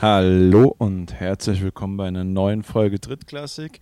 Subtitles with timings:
[0.00, 3.80] Hallo und herzlich willkommen bei einer neuen Folge Drittklassik.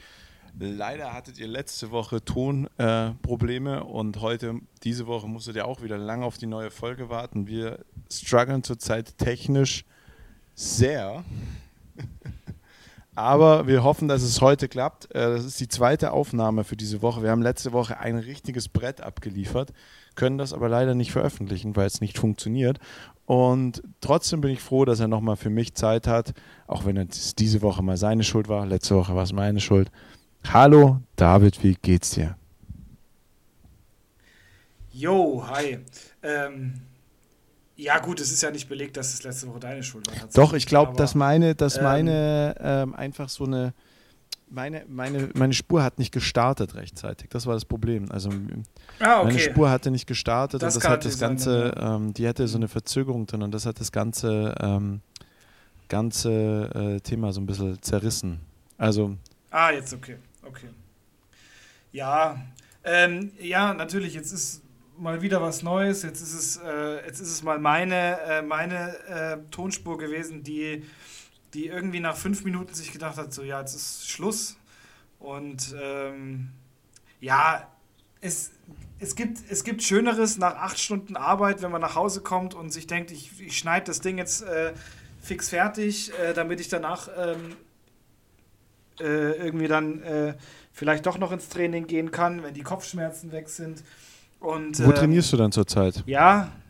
[0.59, 5.99] Leider hattet ihr letzte Woche Tonprobleme äh, und heute, diese Woche, musstet ihr auch wieder
[5.99, 7.47] lange auf die neue Folge warten.
[7.47, 9.85] Wir strugglen zurzeit technisch
[10.55, 11.23] sehr.
[13.15, 15.15] Aber wir hoffen, dass es heute klappt.
[15.15, 17.23] Äh, das ist die zweite Aufnahme für diese Woche.
[17.23, 19.75] Wir haben letzte Woche ein richtiges Brett abgeliefert,
[20.15, 22.79] können das aber leider nicht veröffentlichen, weil es nicht funktioniert.
[23.27, 26.33] Und trotzdem bin ich froh, dass er nochmal für mich Zeit hat,
[26.69, 28.65] auch wenn es diese Woche mal seine Schuld war.
[28.65, 29.91] Letzte Woche war es meine Schuld.
[30.53, 32.37] Hallo David, wie geht's dir?
[34.93, 35.81] Jo, hi.
[36.23, 36.81] Ähm,
[37.75, 40.29] ja, gut, es ist ja nicht belegt, dass es letzte Woche deine Schuld war.
[40.33, 43.75] Doch, ich glaube, dass meine, dass ähm, meine ähm, einfach so eine.
[44.49, 47.31] Meine, meine, meine Spur hat nicht gestartet rechtzeitig.
[47.31, 48.11] Das war das Problem.
[48.13, 48.31] Also
[49.01, 49.27] ah, okay.
[49.27, 52.57] meine Spur hatte nicht gestartet das und das hat das Ganze, ähm, die hatte so
[52.57, 55.01] eine Verzögerung drin und das hat das ganze, ähm,
[55.89, 58.41] ganze äh, Thema so ein bisschen zerrissen.
[58.79, 59.17] Also.
[59.51, 60.17] Ah, jetzt okay.
[60.43, 60.69] Okay.
[61.91, 62.39] Ja,
[62.85, 64.63] ähm, ja, natürlich, jetzt ist
[64.99, 66.03] mal wieder was Neues.
[66.03, 70.85] Jetzt ist es, äh, jetzt ist es mal meine, äh, meine äh, Tonspur gewesen, die,
[71.57, 74.59] die irgendwie nach fünf Minuten sich gedacht hat, so ja, jetzt ist Schluss.
[75.19, 76.51] Und ähm,
[77.19, 77.67] ja,
[78.21, 78.51] es,
[78.99, 82.71] es, gibt, es gibt Schöneres nach acht Stunden Arbeit, wenn man nach Hause kommt und
[82.71, 84.75] sich denkt, ich, ich schneide das Ding jetzt äh,
[85.23, 87.57] fix fertig, äh, damit ich danach ähm,
[89.01, 90.37] äh, irgendwie dann
[90.73, 93.83] vielleicht doch noch ins Training gehen kann, wenn die Kopfschmerzen weg sind.
[94.41, 96.03] Und, Wo ähm, trainierst du dann zurzeit?
[96.05, 96.66] Ja, äh,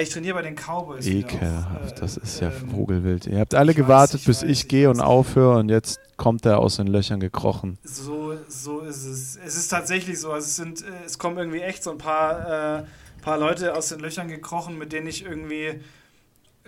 [0.00, 1.06] ich trainiere bei den Cowboys.
[1.06, 3.26] Ekelhaft, äh, das ist ja ähm, Vogelwild.
[3.26, 6.58] Ihr habt alle gewartet, weiß, bis weiß, ich gehe und aufhöre und jetzt kommt er
[6.60, 7.78] aus den Löchern gekrochen.
[7.82, 9.36] So, so ist es.
[9.36, 10.32] Es ist tatsächlich so.
[10.32, 12.84] Also es, sind, äh, es kommen irgendwie echt so ein paar, äh,
[13.22, 15.80] paar Leute aus den Löchern gekrochen, mit denen ich irgendwie.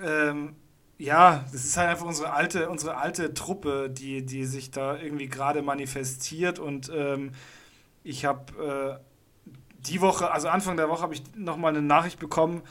[0.03, 0.56] Ähm,
[0.98, 5.27] ja, das ist halt einfach unsere alte, unsere alte Truppe, die, die sich da irgendwie
[5.27, 7.32] gerade manifestiert und ähm,
[8.04, 9.54] ich habe äh,
[9.88, 12.62] die Woche, also Anfang der Woche, habe ich nochmal eine Nachricht bekommen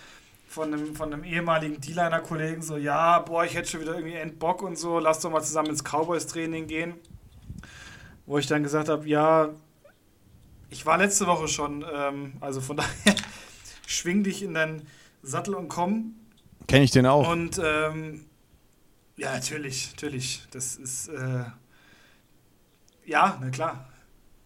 [0.54, 4.62] von einem, von einem ehemaligen D-Liner-Kollegen, so, ja, boah, ich hätte schon wieder irgendwie Endbock
[4.62, 6.94] und so, lass doch mal zusammen ins Cowboys-Training gehen.
[8.28, 9.50] Wo ich dann gesagt habe, ja,
[10.70, 13.16] ich war letzte Woche schon, ähm, also von daher,
[13.88, 14.88] schwing dich in deinen
[15.24, 16.16] Sattel und komm.
[16.68, 17.28] Kenne ich den auch.
[17.28, 18.26] Und ähm,
[19.18, 20.48] ja, natürlich, natürlich.
[20.52, 21.46] Das ist, äh,
[23.06, 23.90] ja, na klar.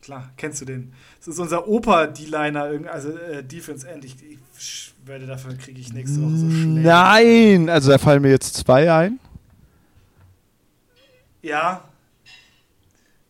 [0.01, 0.93] Klar, kennst du den?
[1.19, 4.05] Das ist unser Opa-D-Liner, also äh, Defense End.
[4.05, 4.15] Ich,
[4.57, 6.83] ich schwöre, dafür kriege ich nächste Woche so schnell.
[6.83, 7.69] Nein!
[7.69, 9.19] Also da fallen mir jetzt zwei ein.
[11.41, 11.81] Ja.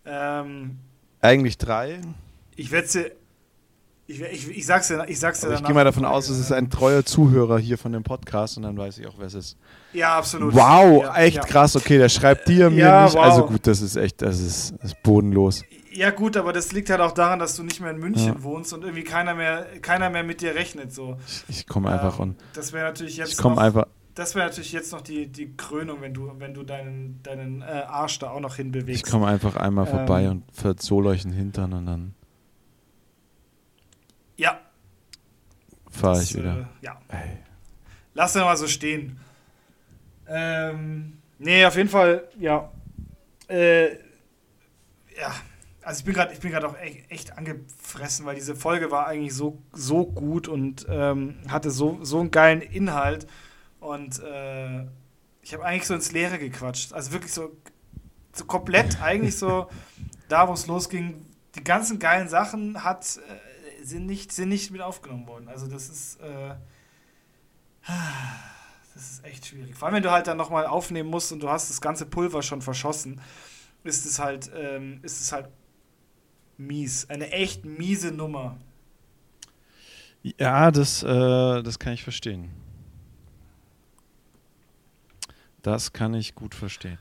[0.06, 0.78] Ähm,
[1.22, 2.00] Eigentlich drei.
[2.56, 3.12] Ich werde sie.
[4.10, 6.54] Ich, ich, ich sag's dir, ich sag's dir Ich gehe mal davon aus, es ist
[6.54, 9.58] ein treuer Zuhörer hier von dem Podcast und dann weiß ich auch, wer es ist.
[9.92, 10.56] Ja, absolut.
[10.56, 11.44] Wow, ja, echt ja.
[11.44, 11.76] krass.
[11.76, 13.18] Okay, der schreibt dir mir ja, nicht.
[13.18, 13.26] Also wow.
[13.26, 15.64] Also gut, das ist echt, das ist, das ist bodenlos.
[15.98, 18.44] Ja, gut, aber das liegt halt auch daran, dass du nicht mehr in München ja.
[18.44, 20.94] wohnst und irgendwie keiner mehr, keiner mehr mit dir rechnet.
[20.94, 21.18] So.
[21.26, 22.44] Ich, ich komme einfach ähm, und.
[22.54, 23.32] Das wäre natürlich jetzt.
[23.32, 23.88] Ich komme einfach.
[24.14, 27.66] Das wäre natürlich jetzt noch die, die Krönung, wenn du, wenn du deinen, deinen äh,
[27.66, 29.08] Arsch da auch noch hinbewegst.
[29.08, 32.14] Ich komme einfach einmal vorbei ähm, und verzole euch den Hintern und dann.
[34.36, 34.60] Ja.
[35.90, 36.70] Fahre ich wieder.
[36.80, 37.02] Äh, ja.
[37.08, 37.40] Ey.
[38.14, 39.20] Lass den mal so stehen.
[40.28, 42.72] Ähm, nee, auf jeden Fall, ja.
[43.48, 43.94] Äh,
[45.20, 45.34] ja,
[45.88, 49.08] also ich bin gerade, ich bin gerade auch echt, echt, angefressen, weil diese Folge war
[49.08, 53.26] eigentlich so, so gut und ähm, hatte so, so einen geilen Inhalt.
[53.80, 54.82] Und äh,
[55.42, 56.92] ich habe eigentlich so ins Leere gequatscht.
[56.92, 57.56] Also wirklich so,
[58.34, 59.70] so komplett eigentlich so
[60.28, 61.26] da, wo es losging.
[61.56, 65.48] Die ganzen geilen Sachen hat, äh, sind, nicht, sind nicht mit aufgenommen worden.
[65.48, 66.56] Also das ist, äh,
[68.94, 69.74] das ist echt schwierig.
[69.74, 72.44] Vor allem, wenn du halt dann nochmal aufnehmen musst und du hast das ganze Pulver
[72.44, 73.22] schon verschossen,
[73.86, 75.48] ist es halt, ähm, ist es halt
[76.58, 77.10] mies.
[77.10, 78.58] Eine echt miese Nummer.
[80.24, 82.50] Ja, das, äh, das kann ich verstehen.
[85.62, 87.00] Das kann ich gut verstehen.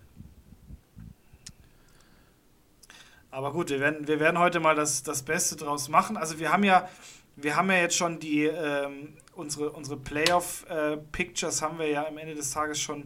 [3.30, 6.16] Aber gut, wir werden, wir werden heute mal das, das Beste draus machen.
[6.16, 6.88] Also wir haben ja,
[7.36, 12.16] wir haben ja jetzt schon die ähm, unsere, unsere Playoff-Pictures äh, haben wir ja am
[12.18, 13.04] Ende des Tages schon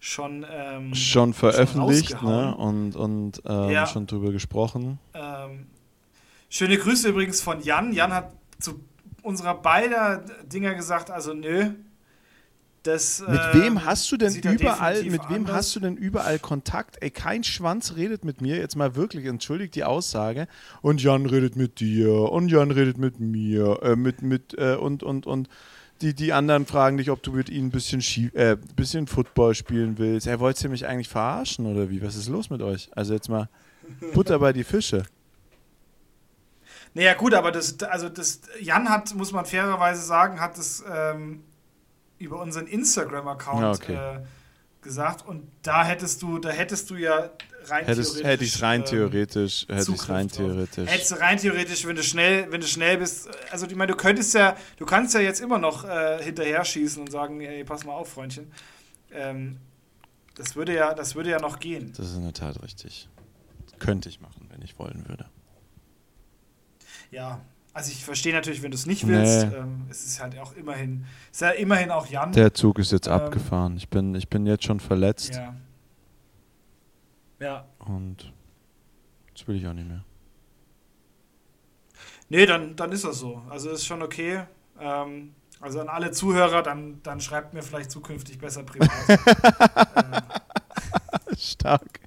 [0.00, 2.56] schon ähm, schon veröffentlicht schon ne?
[2.56, 3.86] und, und ähm, ja.
[3.86, 4.98] schon drüber gesprochen.
[5.14, 5.66] Ähm,
[6.48, 7.92] Schöne Grüße übrigens von Jan.
[7.92, 8.80] Jan hat zu
[9.22, 11.70] unserer beider Dinger gesagt, also nö.
[12.84, 15.56] Das, mit äh, wem hast du denn überall, mit wem anders.
[15.56, 16.96] hast du denn überall Kontakt?
[17.00, 20.46] Ey, kein Schwanz redet mit mir, jetzt mal wirklich, entschuldigt die Aussage.
[20.80, 25.02] Und Jan redet mit dir und Jan redet mit mir, äh, mit, mit, äh, und,
[25.02, 25.48] und, und
[26.00, 29.54] die, die anderen fragen dich, ob du mit ihnen ein bisschen, Ski, äh, bisschen Football
[29.54, 30.26] spielen willst.
[30.26, 32.00] Er hey, wollt ihr mich eigentlich verarschen oder wie?
[32.00, 32.88] Was ist los mit euch?
[32.94, 33.48] Also jetzt mal
[34.14, 35.02] Butter bei die Fische.
[36.98, 41.44] Naja, gut, aber das, also das, Jan hat, muss man fairerweise sagen, hat das ähm,
[42.18, 44.16] über unseren Instagram-Account ja, okay.
[44.16, 44.20] äh,
[44.82, 47.30] gesagt und da hättest du, da hättest du ja
[47.66, 48.24] rein Hättest, theoretisch.
[48.24, 50.90] Hätte ich rein ähm, theoretisch, hätte ich rein theoretisch.
[50.90, 53.96] Hättest du rein theoretisch, wenn du schnell, wenn du schnell bist, also ich meine, du
[53.96, 57.84] könntest ja, du kannst ja jetzt immer noch äh, hinterher schießen und sagen, ey, pass
[57.84, 58.50] mal auf, Freundchen.
[59.12, 59.58] Ähm,
[60.34, 61.92] das würde ja, das würde ja noch gehen.
[61.96, 63.08] Das ist in der Tat richtig.
[63.66, 65.26] Das könnte ich machen, wenn ich wollen würde.
[67.10, 67.40] Ja,
[67.72, 69.46] also ich verstehe natürlich, wenn du es nicht willst.
[69.46, 69.56] Nee.
[69.56, 72.32] Ähm, es ist halt auch immerhin, ist ja immerhin auch Jan.
[72.32, 73.76] Der Zug ist jetzt ähm, abgefahren.
[73.76, 75.34] Ich bin, ich bin jetzt schon verletzt.
[75.34, 75.54] Ja.
[77.40, 77.64] Ja.
[77.78, 78.32] Und
[79.32, 80.04] das will ich auch nicht mehr.
[82.28, 83.42] Nee, dann, dann ist das so.
[83.48, 84.42] Also ist schon okay.
[84.80, 88.90] Ähm, also an alle Zuhörer, dann, dann schreibt mir vielleicht zukünftig besser privat.
[89.96, 91.36] ähm.
[91.36, 92.00] Stark.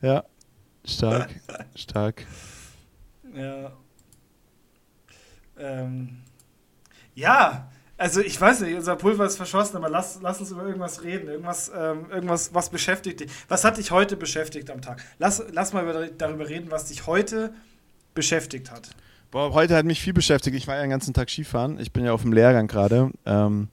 [0.00, 0.24] Ja,
[0.84, 1.28] stark,
[1.74, 2.26] stark.
[3.34, 3.72] Ja.
[5.58, 6.18] Ähm.
[7.14, 7.68] Ja,
[7.98, 11.28] also ich weiß nicht, unser Pulver ist verschossen, aber lass, lass uns über irgendwas reden.
[11.28, 13.30] Irgendwas, ähm, irgendwas, was beschäftigt dich.
[13.48, 15.02] Was hat dich heute beschäftigt am Tag?
[15.18, 17.52] Lass, lass mal über, darüber reden, was dich heute
[18.14, 18.90] beschäftigt hat.
[19.32, 20.56] Boah, heute hat mich viel beschäftigt.
[20.56, 21.80] Ich war ja den ganzen Tag Skifahren.
[21.80, 23.68] Ich bin ja auf dem Lehrgang gerade ähm,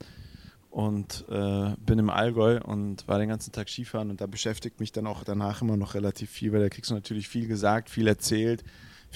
[0.70, 4.90] und äh, bin im Allgäu und war den ganzen Tag Skifahren und da beschäftigt mich
[4.90, 8.08] dann auch danach immer noch relativ viel, weil da kriegst du natürlich viel gesagt, viel
[8.08, 8.64] erzählt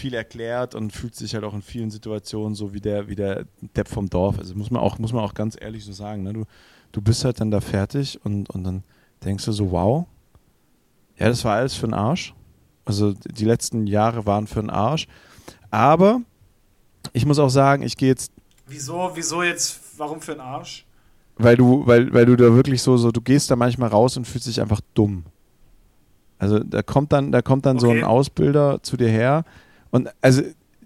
[0.00, 3.44] viel erklärt und fühlt sich halt auch in vielen Situationen so wie der, wie der
[3.76, 4.38] Depp vom Dorf.
[4.38, 6.22] Also muss man auch, muss man auch ganz ehrlich so sagen.
[6.22, 6.32] Ne?
[6.32, 6.44] Du,
[6.92, 8.82] du bist halt dann da fertig und, und dann
[9.24, 10.06] denkst du so, wow,
[11.18, 12.34] ja, das war alles für den Arsch.
[12.86, 15.06] Also die letzten Jahre waren für den Arsch.
[15.70, 16.22] Aber
[17.12, 18.32] ich muss auch sagen, ich gehe jetzt.
[18.66, 20.86] Wieso, wieso jetzt, warum für den Arsch?
[21.36, 24.26] Weil du, weil, weil du da wirklich so, so, du gehst da manchmal raus und
[24.26, 25.24] fühlst dich einfach dumm.
[26.38, 27.86] Also da kommt dann, da kommt dann okay.
[27.86, 29.44] so ein Ausbilder zu dir her,
[29.90, 30.42] und also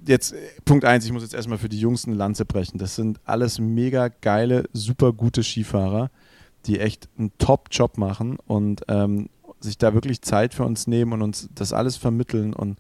[0.06, 0.34] jetzt
[0.64, 2.78] Punkt eins, ich muss jetzt erstmal für die Jungs eine Lanze brechen.
[2.78, 6.10] Das sind alles mega geile, super gute Skifahrer,
[6.66, 9.28] die echt einen Top-Job machen und ähm,
[9.60, 12.52] sich da wirklich Zeit für uns nehmen und uns das alles vermitteln.
[12.52, 12.78] Und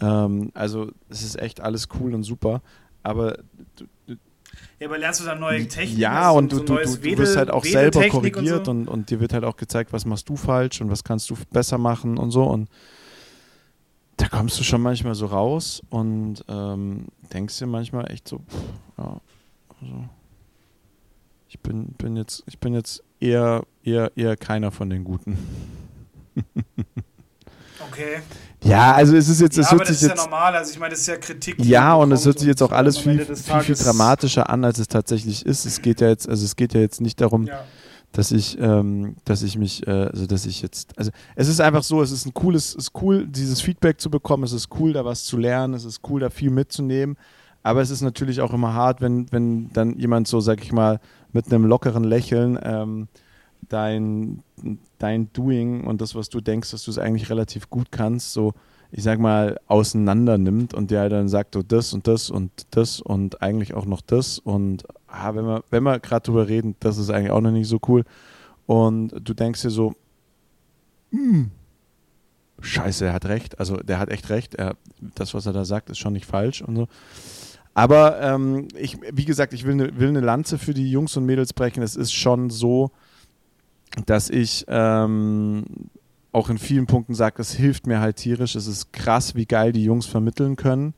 [0.00, 2.62] ähm, also es ist echt alles cool und super.
[3.02, 3.38] Aber
[3.76, 3.86] du,
[4.78, 6.00] ja, aber lernst du dann neue Techniken?
[6.00, 8.70] Ja, und so, du, so du, du, wirst halt auch selber korrigiert und, so?
[8.70, 11.36] und, und, dir wird halt auch gezeigt, was machst du falsch und was kannst du
[11.50, 12.44] besser machen und so.
[12.44, 12.68] Und
[14.16, 18.62] da kommst du schon manchmal so raus und ähm, denkst dir manchmal echt so, pff,
[18.98, 19.20] ja,
[19.80, 20.04] also
[21.48, 25.38] ich bin, bin jetzt, ich bin jetzt eher, eher, eher keiner von den Guten.
[27.88, 28.20] okay.
[28.62, 30.56] Ja, also es ist jetzt, es ja, hört aber sich das ist jetzt, ja normal,
[30.56, 31.64] also ich meine, das ist ja Kritik.
[31.64, 34.88] Ja, und es hört sich jetzt auch alles viel, viel, viel dramatischer an, als es
[34.88, 35.64] tatsächlich ist.
[35.64, 37.64] Es geht ja jetzt, also es geht ja jetzt nicht darum, ja
[38.14, 41.82] dass ich, ähm, dass ich mich, äh, also dass ich jetzt, also es ist einfach
[41.82, 44.92] so, es ist ein cooles, es ist cool, dieses Feedback zu bekommen, es ist cool,
[44.92, 47.16] da was zu lernen, es ist cool, da viel mitzunehmen,
[47.64, 51.00] aber es ist natürlich auch immer hart, wenn, wenn dann jemand so, sag ich mal,
[51.32, 53.08] mit einem lockeren Lächeln ähm,
[53.68, 54.44] dein,
[54.98, 58.52] dein Doing und das, was du denkst, dass du es eigentlich relativ gut kannst, so,
[58.92, 63.00] ich sag mal, auseinander nimmt und der dann sagt, so das und das und das
[63.00, 66.98] und eigentlich auch noch das und ah, wenn wir, wenn wir gerade drüber reden, das
[66.98, 68.04] ist eigentlich auch noch nicht so cool.
[68.66, 69.94] Und du denkst dir so,
[71.10, 71.50] hm,
[72.60, 73.58] scheiße, er hat recht.
[73.58, 74.54] Also der hat echt recht.
[74.54, 74.76] Er,
[75.14, 76.88] das, was er da sagt, ist schon nicht falsch und so.
[77.74, 81.26] Aber ähm, ich, wie gesagt, ich will eine will ne Lanze für die Jungs und
[81.26, 81.82] Mädels brechen.
[81.82, 82.92] Es ist schon so,
[84.06, 85.64] dass ich ähm,
[86.32, 88.54] auch in vielen Punkten sage, es hilft mir halt tierisch.
[88.54, 90.94] Es ist krass, wie geil die Jungs vermitteln können.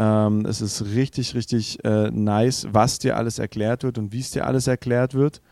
[0.00, 4.30] Ähm, es ist richtig, richtig äh, nice, was dir alles erklärt wird und wie es
[4.30, 5.42] dir alles erklärt wird.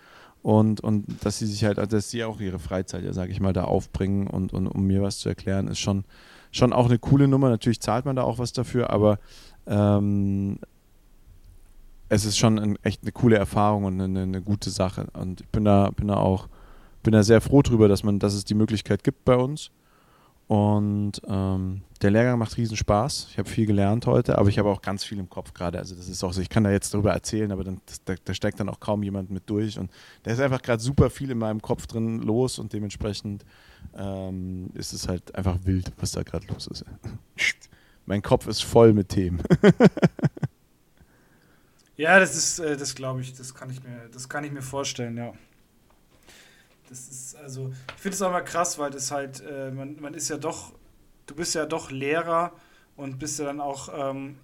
[0.41, 3.53] Und, und dass sie sich halt, dass sie auch ihre Freizeit, ja, sage ich mal,
[3.53, 6.05] da aufbringen und, und um mir was zu erklären, ist schon,
[6.51, 7.51] schon auch eine coole Nummer.
[7.51, 9.19] Natürlich zahlt man da auch was dafür, aber
[9.67, 10.59] ähm,
[12.09, 15.09] es ist schon ein, echt eine coole Erfahrung und eine, eine, gute Sache.
[15.13, 16.49] Und ich bin da, bin da auch,
[17.03, 19.71] bin da sehr froh drüber, dass man, dass es die Möglichkeit gibt bei uns.
[20.49, 23.29] Und ähm, der Lehrgang macht riesen Spaß.
[23.31, 25.79] Ich habe viel gelernt heute, aber ich habe auch ganz viel im Kopf gerade.
[25.79, 28.33] Also das ist auch so, ich kann da jetzt darüber erzählen, aber dann, da, da
[28.33, 29.79] steigt dann auch kaum jemand mit durch.
[29.79, 29.91] Und
[30.23, 33.45] da ist einfach gerade super viel in meinem Kopf drin los und dementsprechend
[33.95, 36.87] ähm, ist es halt einfach wild, was da gerade los ist.
[38.07, 39.43] mein Kopf ist voll mit Themen.
[41.99, 44.63] ja, das ist, äh, das glaube ich, das kann ich mir, das kann ich mir
[44.63, 45.35] vorstellen, ja.
[46.89, 50.29] Das ist, also, ich finde es mal krass, weil das halt, äh, man, man ist
[50.29, 50.73] ja doch,
[51.27, 52.53] du bist ja doch Lehrer
[52.97, 54.37] und bist ja dann auch ähm,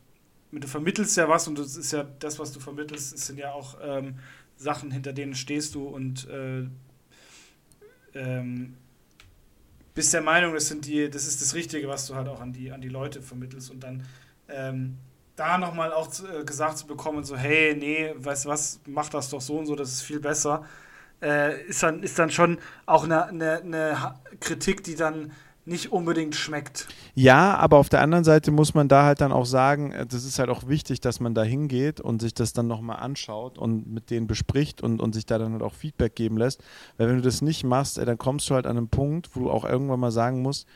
[0.60, 3.76] du vermittelst ja was und das ist ja das, was du vermittelst, sind ja auch
[3.82, 4.18] ähm,
[4.56, 6.64] Sachen, hinter denen stehst du und äh,
[8.14, 8.76] ähm,
[9.94, 12.52] bist der Meinung, das, sind die, das ist das Richtige, was du halt auch an
[12.52, 14.04] die, an die Leute vermittelst und dann
[14.48, 14.98] ähm,
[15.36, 19.08] da nochmal auch zu, äh, gesagt zu bekommen, so, hey, nee, weißt du was, mach
[19.08, 20.64] das doch so und so, das ist viel besser,
[21.22, 25.32] äh, ist, dann, ist dann schon auch eine, eine, eine Kritik, die dann
[25.66, 26.88] nicht unbedingt schmeckt.
[27.14, 30.24] Ja, aber auf der anderen Seite muss man da halt dann auch sagen, äh, das
[30.24, 33.90] ist halt auch wichtig, dass man da hingeht und sich das dann nochmal anschaut und
[33.90, 36.62] mit denen bespricht und, und sich da dann halt auch Feedback geben lässt.
[36.98, 39.50] Weil wenn du das nicht machst, dann kommst du halt an einen Punkt, wo du
[39.50, 40.66] auch irgendwann mal sagen musst,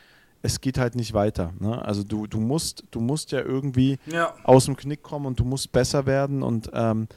[0.41, 1.53] es geht halt nicht weiter.
[1.59, 1.85] Ne?
[1.85, 4.33] Also du, du musst, du musst ja irgendwie ja.
[4.45, 7.09] aus dem Knick kommen und du musst besser werden und ähm,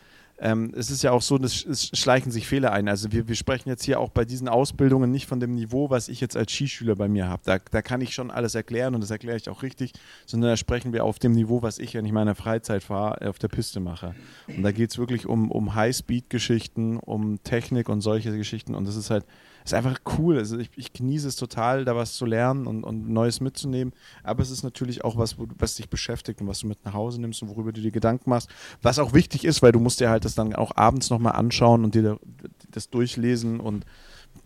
[0.43, 2.89] ähm, es ist ja auch so, es, es schleichen sich Fehler ein.
[2.89, 6.09] Also wir, wir sprechen jetzt hier auch bei diesen Ausbildungen nicht von dem Niveau, was
[6.09, 7.43] ich jetzt als Skischüler bei mir habe.
[7.45, 9.93] Da, da kann ich schon alles erklären und das erkläre ich auch richtig,
[10.25, 13.37] sondern da sprechen wir auf dem Niveau, was ich, wenn ich meine Freizeit fahre, auf
[13.37, 14.15] der Piste mache.
[14.47, 18.95] Und da geht es wirklich um, um High-Speed-Geschichten, um Technik und solche Geschichten und das
[18.95, 19.25] ist halt
[19.63, 20.37] ist einfach cool.
[20.37, 23.93] Also ich, ich, genieße es total, da was zu lernen und, und Neues mitzunehmen.
[24.23, 27.21] Aber es ist natürlich auch was, was dich beschäftigt und was du mit nach Hause
[27.21, 28.49] nimmst und worüber du dir Gedanken machst.
[28.81, 31.83] Was auch wichtig ist, weil du musst dir halt das dann auch abends nochmal anschauen
[31.83, 32.19] und dir
[32.71, 33.85] das durchlesen und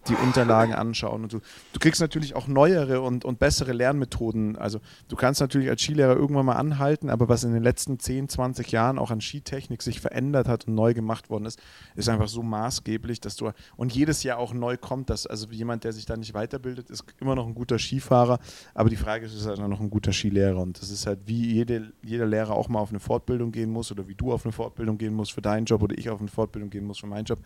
[0.07, 1.39] die Unterlagen anschauen und du,
[1.73, 4.55] du kriegst natürlich auch neuere und, und bessere Lernmethoden.
[4.57, 8.29] Also du kannst natürlich als Skilehrer irgendwann mal anhalten, aber was in den letzten 10,
[8.29, 11.59] 20 Jahren auch an Skitechnik sich verändert hat und neu gemacht worden ist,
[11.95, 15.83] ist einfach so maßgeblich, dass du und jedes Jahr auch neu kommt, dass also jemand,
[15.83, 18.39] der sich da nicht weiterbildet, ist immer noch ein guter Skifahrer,
[18.73, 21.53] aber die Frage ist, ist halt noch ein guter Skilehrer und das ist halt wie
[21.53, 24.51] jede, jeder Lehrer auch mal auf eine Fortbildung gehen muss oder wie du auf eine
[24.51, 27.25] Fortbildung gehen musst für deinen Job oder ich auf eine Fortbildung gehen muss für meinen
[27.25, 27.39] Job,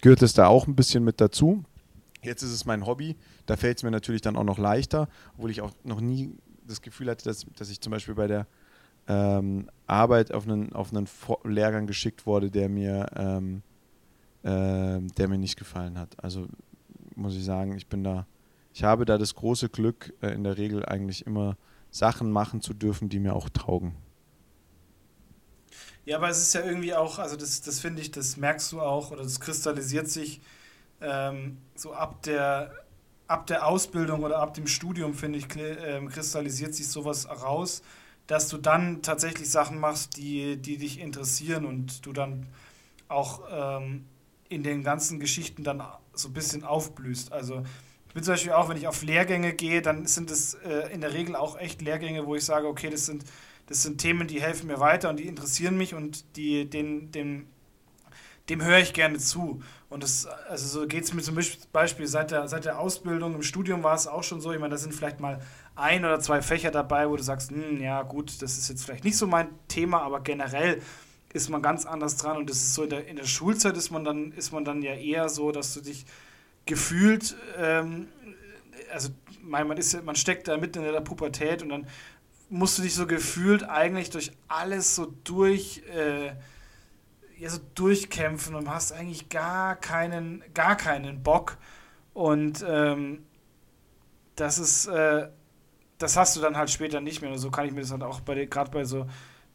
[0.00, 1.64] gehört es da auch ein bisschen mit dazu.
[2.22, 5.50] Jetzt ist es mein Hobby, da fällt es mir natürlich dann auch noch leichter, obwohl
[5.50, 6.34] ich auch noch nie
[6.66, 8.46] das Gefühl hatte, dass, dass ich zum Beispiel bei der
[9.08, 11.08] ähm, Arbeit auf einen, auf einen
[11.44, 13.62] Lehrgang geschickt wurde, der mir, ähm,
[14.42, 16.22] äh, der mir nicht gefallen hat.
[16.22, 16.46] Also
[17.16, 18.26] muss ich sagen, ich bin da,
[18.72, 21.56] ich habe da das große Glück, äh, in der Regel eigentlich immer
[21.90, 23.96] Sachen machen zu dürfen, die mir auch taugen.
[26.04, 28.80] Ja, aber es ist ja irgendwie auch, also das, das finde ich, das merkst du
[28.80, 30.40] auch oder das kristallisiert sich
[31.00, 32.72] ähm, so ab der,
[33.26, 37.82] ab der Ausbildung oder ab dem Studium, finde ich, äh, kristallisiert sich sowas raus,
[38.26, 42.46] dass du dann tatsächlich Sachen machst, die, die dich interessieren und du dann
[43.08, 44.06] auch ähm,
[44.48, 47.32] in den ganzen Geschichten dann so ein bisschen aufblühst.
[47.32, 47.62] Also
[48.08, 51.00] ich bin zum Beispiel auch, wenn ich auf Lehrgänge gehe, dann sind es äh, in
[51.00, 53.24] der Regel auch echt Lehrgänge, wo ich sage, okay, das sind,
[53.66, 57.46] das sind Themen, die helfen mir weiter und die interessieren mich und die, den, den,
[58.50, 59.62] dem höre ich gerne zu.
[59.88, 61.38] Und das, also so geht es mir zum
[61.72, 64.72] Beispiel seit der, seit der Ausbildung, im Studium war es auch schon so, ich meine,
[64.72, 65.40] da sind vielleicht mal
[65.74, 69.04] ein oder zwei Fächer dabei, wo du sagst, hm, ja gut, das ist jetzt vielleicht
[69.04, 70.82] nicht so mein Thema, aber generell
[71.32, 73.90] ist man ganz anders dran und das ist so in der, in der Schulzeit ist
[73.90, 76.04] man dann ist man dann ja eher so, dass du dich
[76.66, 78.08] gefühlt ähm,
[78.92, 81.86] also man, man ist man steckt da mitten in der Pubertät und dann
[82.48, 86.32] musst du dich so gefühlt eigentlich durch alles so durch äh,
[87.40, 91.56] ja, so durchkämpfen und hast eigentlich gar keinen, gar keinen Bock.
[92.12, 93.24] Und ähm,
[94.36, 95.28] das ist, äh,
[95.98, 97.30] das hast du dann halt später nicht mehr.
[97.30, 99.06] Und so kann ich mir das halt auch bei gerade bei so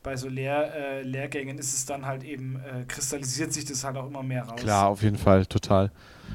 [0.02, 3.98] bei so Lehr, äh, Lehrgängen ist es dann halt eben, äh, kristallisiert sich das halt
[3.98, 4.62] auch immer mehr raus.
[4.62, 5.92] Klar, auf jeden Fall, total.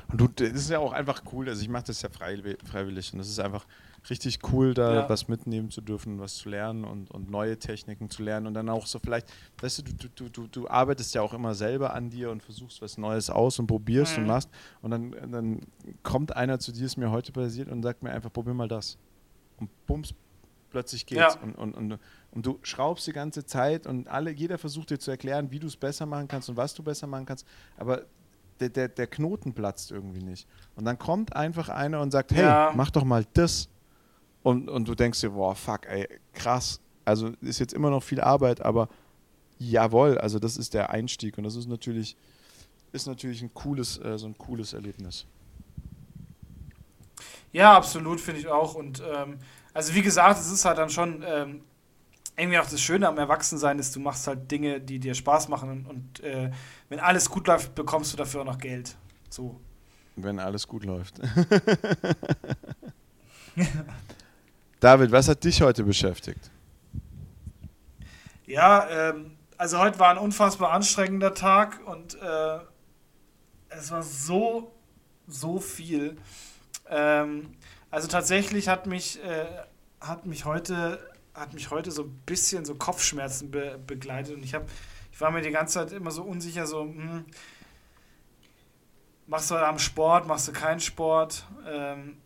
[0.08, 1.48] Und du, das ist ja auch einfach cool.
[1.48, 3.64] Also ich mache das ja freiwillig und das ist einfach,
[4.08, 5.08] richtig cool, da ja.
[5.08, 8.68] was mitnehmen zu dürfen, was zu lernen und, und neue Techniken zu lernen und dann
[8.68, 9.30] auch so vielleicht,
[9.60, 12.80] weißt du, du, du, du, du arbeitest ja auch immer selber an dir und versuchst
[12.80, 14.22] was Neues aus und probierst mhm.
[14.22, 15.60] und machst und dann, dann
[16.02, 18.96] kommt einer zu dir, ist mir heute passiert und sagt mir einfach, probier mal das.
[19.58, 20.14] Und bums,
[20.70, 21.34] plötzlich geht's.
[21.34, 21.40] Ja.
[21.42, 21.98] Und, und, und,
[22.30, 25.66] und du schraubst die ganze Zeit und alle, jeder versucht dir zu erklären, wie du
[25.66, 28.06] es besser machen kannst und was du besser machen kannst, aber
[28.60, 30.46] der, der, der Knoten platzt irgendwie nicht.
[30.76, 32.72] Und dann kommt einfach einer und sagt, hey, ja.
[32.74, 33.68] mach doch mal das.
[34.42, 36.80] Und, und du denkst dir, boah, fuck, ey, krass.
[37.04, 38.88] Also ist jetzt immer noch viel Arbeit, aber
[39.58, 42.16] jawohl, also das ist der Einstieg und das ist natürlich,
[42.92, 45.26] ist natürlich ein cooles, äh, so ein cooles Erlebnis.
[47.52, 48.74] Ja, absolut, finde ich auch.
[48.74, 49.38] Und ähm,
[49.74, 51.62] also wie gesagt, es ist halt dann schon ähm,
[52.36, 55.86] irgendwie auch das Schöne am Erwachsensein ist, du machst halt Dinge, die dir Spaß machen
[55.86, 56.50] und, äh,
[56.88, 58.96] wenn alles gut läuft, bekommst du dafür auch noch Geld.
[59.28, 59.60] So.
[60.16, 61.20] Wenn alles gut läuft.
[64.80, 66.50] David, was hat dich heute beschäftigt?
[68.46, 72.58] Ja, ähm, also heute war ein unfassbar anstrengender Tag und äh,
[73.68, 74.72] es war so,
[75.28, 76.16] so viel.
[76.88, 77.50] Ähm,
[77.90, 79.44] also tatsächlich hat mich, äh,
[80.00, 80.98] hat mich heute,
[81.34, 84.64] hat mich heute so ein bisschen so Kopfschmerzen be begleitet und ich habe,
[85.12, 87.26] ich war mir die ganze Zeit immer so unsicher, so, hm,
[89.26, 91.44] machst du am Sport, machst du keinen Sport?
[91.68, 92.16] Ähm,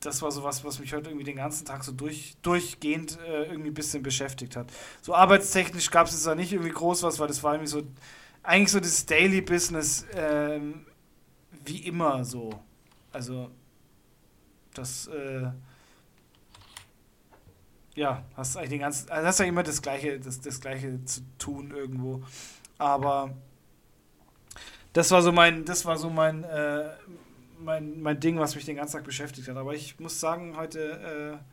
[0.00, 3.44] das war so was, was mich heute irgendwie den ganzen Tag so durch, durchgehend äh,
[3.44, 4.70] irgendwie ein bisschen beschäftigt hat.
[5.02, 7.82] So arbeitstechnisch gab es jetzt da nicht irgendwie groß was, weil das war irgendwie so,
[8.42, 10.86] eigentlich so das Daily Business ähm,
[11.64, 12.50] wie immer so.
[13.12, 13.50] Also,
[14.74, 15.50] das, äh,
[17.94, 21.22] ja, hast eigentlich den ganzen, also hast ja immer das Gleiche, das, das Gleiche zu
[21.38, 22.22] tun irgendwo.
[22.78, 23.34] Aber
[24.92, 26.90] das war so mein, das war so mein, äh,
[27.60, 29.56] mein, mein Ding, was mich den ganzen Tag beschäftigt hat.
[29.56, 31.44] Aber ich muss sagen, heute äh,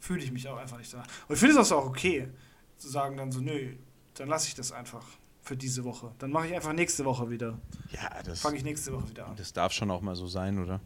[0.00, 1.02] fühle ich mich auch einfach nicht da.
[1.28, 2.28] Und ich finde es auch okay,
[2.76, 3.74] zu sagen dann so, nö,
[4.14, 5.04] dann lasse ich das einfach
[5.42, 6.12] für diese Woche.
[6.18, 7.58] Dann mache ich einfach nächste Woche wieder.
[7.90, 8.40] Ja, das.
[8.40, 9.36] Fange ich nächste Woche wieder an.
[9.36, 10.80] Das darf schon auch mal so sein, oder?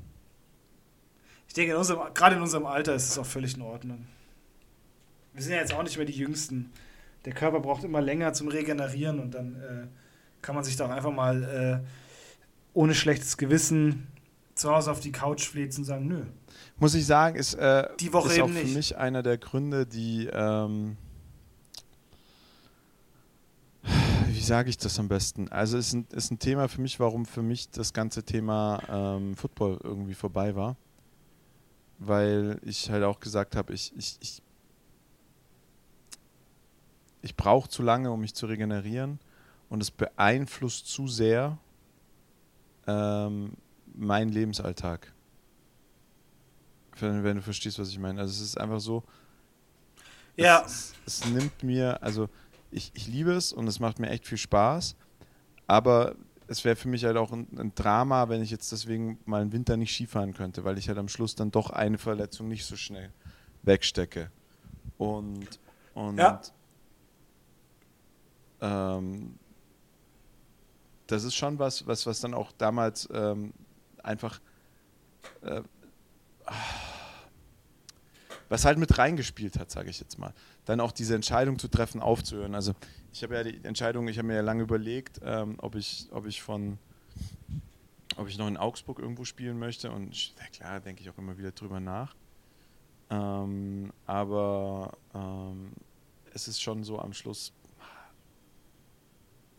[1.47, 4.07] Ich denke, in unserem, gerade in unserem Alter ist es auch völlig in Ordnung.
[5.33, 6.73] Wir sind ja jetzt auch nicht mehr die Jüngsten.
[7.25, 9.87] Der Körper braucht immer länger zum Regenerieren und dann äh,
[10.43, 11.89] kann man sich da auch einfach mal äh,
[12.75, 14.09] ohne schlechtes Gewissen
[14.59, 16.25] zu Hause auf die Couch flitzen und sagen, nö.
[16.79, 18.75] Muss ich sagen, ist, äh, die Woche ist auch für nicht.
[18.75, 20.97] mich einer der Gründe, die, ähm,
[24.29, 25.49] wie sage ich das am besten?
[25.49, 28.83] Also es ist ein, ist ein Thema für mich, warum für mich das ganze Thema
[28.89, 30.77] ähm, Football irgendwie vorbei war.
[31.99, 34.43] Weil ich halt auch gesagt habe, ich, ich, ich,
[37.23, 39.19] ich brauche zu lange, um mich zu regenerieren
[39.69, 41.59] und es beeinflusst zu sehr
[42.87, 43.53] ähm,
[43.99, 45.13] meinen Lebensalltag.
[46.99, 48.21] Wenn, wenn, du verstehst, was ich meine.
[48.21, 49.05] Also es ist einfach so,
[50.37, 52.29] Ja, es, es nimmt mir, also
[52.71, 54.97] ich, ich liebe es und es macht mir echt viel Spaß,
[55.67, 59.43] aber es wäre für mich halt auch ein, ein Drama, wenn ich jetzt deswegen mal
[59.43, 62.65] im Winter nicht Skifahren könnte, weil ich halt am Schluss dann doch eine Verletzung nicht
[62.65, 63.13] so schnell
[63.63, 64.31] wegstecke.
[64.97, 65.61] Und,
[65.95, 66.41] und Ja.
[68.61, 69.39] ähm,
[71.07, 73.53] das ist schon was, was, was dann auch damals ähm,
[74.05, 74.41] einfach
[75.43, 75.63] äh,
[78.49, 80.33] was halt mit reingespielt hat, sage ich jetzt mal.
[80.65, 82.55] Dann auch diese Entscheidung zu treffen, aufzuhören.
[82.55, 82.75] Also
[83.13, 86.27] ich habe ja die Entscheidung, ich habe mir ja lange überlegt, ähm, ob ich, ob
[86.27, 86.79] ich von,
[88.17, 89.91] ob ich noch in Augsburg irgendwo spielen möchte.
[89.91, 92.15] Und na klar, denke ich auch immer wieder drüber nach.
[93.11, 95.73] Ähm, aber ähm,
[96.33, 97.53] es ist schon so am Schluss.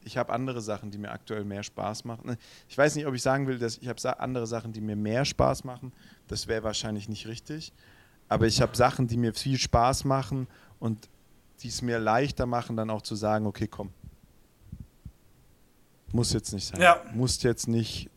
[0.04, 2.38] Ich habe andere Sachen, die mir aktuell mehr Spaß machen.
[2.68, 5.26] Ich weiß nicht, ob ich sagen will, dass ich habe andere Sachen, die mir mehr
[5.26, 5.92] Spaß machen.
[6.28, 7.74] Das wäre wahrscheinlich nicht richtig.
[8.28, 10.48] Aber ich habe Sachen, die mir viel Spaß machen
[10.80, 11.10] und
[11.62, 13.92] die es mir leichter machen, dann auch zu sagen, okay, komm.
[16.12, 16.82] Muss jetzt nicht sein.
[16.82, 17.04] Ja.
[17.14, 18.10] Musst jetzt nicht,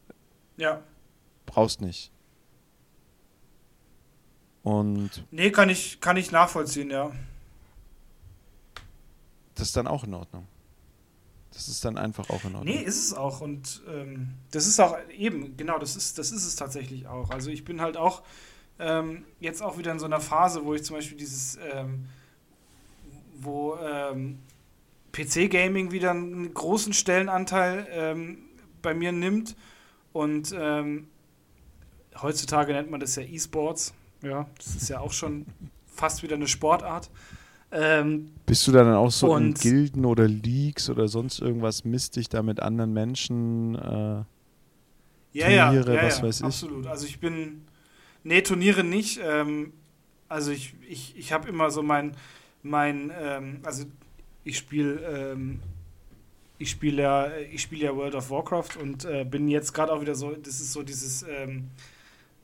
[0.57, 0.81] ja.
[1.47, 2.11] brauchst nicht.
[4.63, 7.11] Und Nee, kann ich, kann ich nachvollziehen, ja.
[9.55, 10.47] das ist dann auch in Ordnung.
[11.53, 12.65] Das ist dann einfach auch in Ordnung.
[12.65, 13.41] Nee, ist es auch.
[13.41, 17.31] Und ähm, das ist auch eben, genau, das ist, das ist es tatsächlich auch.
[17.31, 18.23] Also ich bin halt auch
[18.79, 22.07] ähm, jetzt auch wieder in so einer Phase, wo ich zum Beispiel dieses, ähm,
[23.39, 24.39] wo ähm,
[25.13, 28.39] PC-Gaming wieder einen großen Stellenanteil ähm,
[28.81, 29.57] bei mir nimmt.
[30.13, 31.09] Und ähm,
[32.21, 33.95] heutzutage nennt man das ja E-Sports.
[34.23, 35.47] Ja, das ist ja auch schon
[35.87, 37.11] fast wieder eine Sportart.
[37.73, 42.29] Ähm, Bist du dann auch so in Gilden oder Leagues oder sonst irgendwas, misst dich
[42.29, 43.75] da mit anderen Menschen?
[43.77, 44.25] Äh,
[45.33, 46.45] Ja, ja, Turniere, ja, was ja, weiß ich.
[46.47, 46.87] absolut.
[46.87, 47.63] Also ich bin,
[48.25, 49.21] nee, Turniere nicht.
[49.25, 49.73] Ähm,
[50.29, 52.15] also ich, ich, ich habe immer so mein,
[52.63, 53.85] mein, ähm, also
[54.45, 55.01] ich spiele,
[55.33, 55.61] ähm,
[56.59, 60.01] ich spiele ja, ich spiele ja World of Warcraft und äh, bin jetzt gerade auch
[60.03, 61.71] wieder so, das ist so dieses, ähm,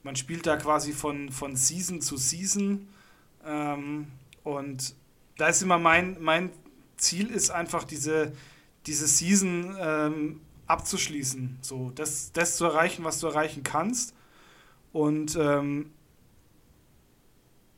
[0.02, 2.88] man spielt da quasi von, von Season zu Season
[3.46, 4.06] ähm,
[4.44, 4.94] und
[5.38, 6.50] da ist immer mein, mein
[6.98, 8.32] Ziel ist einfach diese,
[8.86, 11.58] diese Season ähm, abzuschließen.
[11.62, 14.14] So, das, das zu erreichen, was du erreichen kannst.
[14.92, 15.92] Und ähm,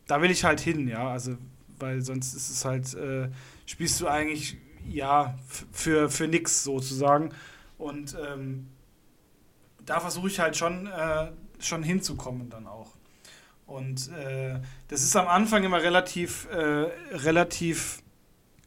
[0.06, 1.08] da will ich halt hin, ja.
[1.08, 1.36] Also,
[1.78, 3.28] weil sonst ist es halt, äh,
[3.66, 4.56] spielst du eigentlich,
[4.88, 5.38] ja,
[5.70, 7.30] für, für nix sozusagen.
[7.76, 8.68] Und ähm,
[9.84, 12.92] da versuche ich halt schon, äh, schon hinzukommen dann auch.
[13.70, 18.02] Und äh, das ist am Anfang immer relativ, äh, relativ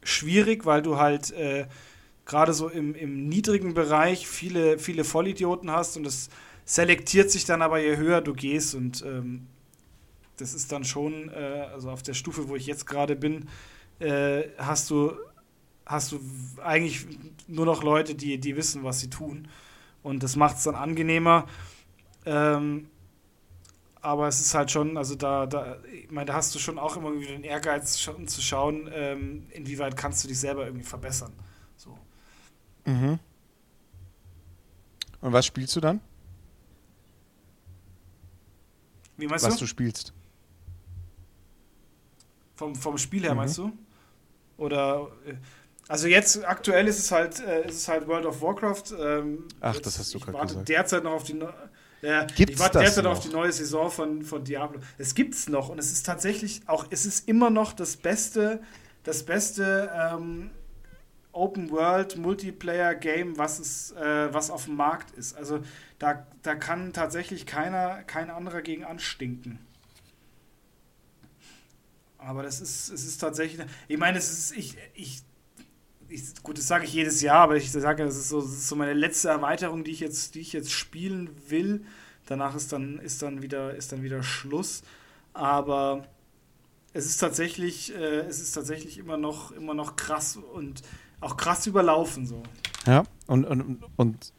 [0.02, 1.66] schwierig, weil du halt äh,
[2.24, 6.30] gerade so im, im niedrigen Bereich viele, viele Vollidioten hast und das
[6.64, 9.46] selektiert sich dann aber, je höher du gehst und ähm,
[10.38, 13.48] das ist dann schon, äh, also auf der Stufe, wo ich jetzt gerade bin,
[13.98, 15.12] äh, hast du
[15.84, 16.20] hast du
[16.62, 17.06] eigentlich
[17.46, 19.48] nur noch Leute, die, die wissen, was sie tun
[20.02, 21.46] und das macht es dann angenehmer.
[22.24, 22.88] Ähm,
[24.04, 26.96] aber es ist halt schon, also da, da, ich meine, da hast du schon auch
[26.96, 31.32] immer wieder den Ehrgeiz schon zu schauen, ähm, inwieweit kannst du dich selber irgendwie verbessern.
[31.76, 31.98] So.
[32.84, 33.18] Mhm.
[35.20, 36.00] Und was spielst du dann?
[39.16, 39.60] Wie meinst was du?
[39.60, 40.12] du spielst.
[42.56, 43.36] Vom, vom Spiel her, Mhm.
[43.38, 43.72] meinst du?
[44.56, 45.34] Oder äh,
[45.88, 48.84] also jetzt aktuell ist es halt, äh, ist es halt World of Warcraft.
[48.98, 50.68] Ähm, Ach, das hast du ich grad warte gesagt.
[50.68, 51.52] derzeit noch auf die neu-
[52.04, 54.80] ja, Gibt's ich warte derzeit auf die neue Saison von, von Diablo.
[54.98, 58.62] Es gibt's noch und es ist tatsächlich auch, es ist immer noch das beste,
[59.02, 60.50] das beste ähm,
[61.32, 65.36] Open World Multiplayer Game, was es, äh, was auf dem Markt ist.
[65.36, 65.60] Also
[65.98, 69.58] da, da kann tatsächlich keiner, kein anderer gegen anstinken.
[72.18, 75.22] Aber das ist, es ist tatsächlich, ich meine, es ist, ich, ich,
[76.14, 78.68] ich gut, das sage ich jedes Jahr, aber ich sage, das ist so, das ist
[78.68, 81.84] so meine letzte Erweiterung, die ich jetzt, die ich jetzt spielen will.
[82.26, 84.82] Danach ist dann, ist dann wieder, ist dann wieder Schluss.
[85.34, 86.06] Aber
[86.92, 90.82] es ist tatsächlich, äh, es ist tatsächlich immer noch, immer noch krass und
[91.20, 92.42] auch krass überlaufen so.
[92.86, 94.32] Ja, und, und, und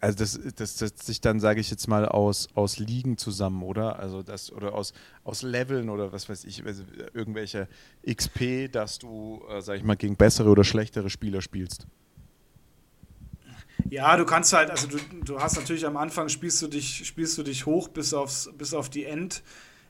[0.00, 3.98] also das, das setzt sich dann, sage ich jetzt mal, aus, aus Ligen zusammen, oder?
[3.98, 4.92] Also das, oder aus,
[5.24, 7.68] aus Leveln oder was weiß ich, also irgendwelche
[8.06, 11.86] XP, dass du, äh, sag ich mal, gegen bessere oder schlechtere Spieler spielst.
[13.88, 17.36] Ja, du kannst halt, also du, du hast natürlich am Anfang spielst du dich, spielst
[17.38, 19.42] du dich hoch bis aufs, bis auf die End,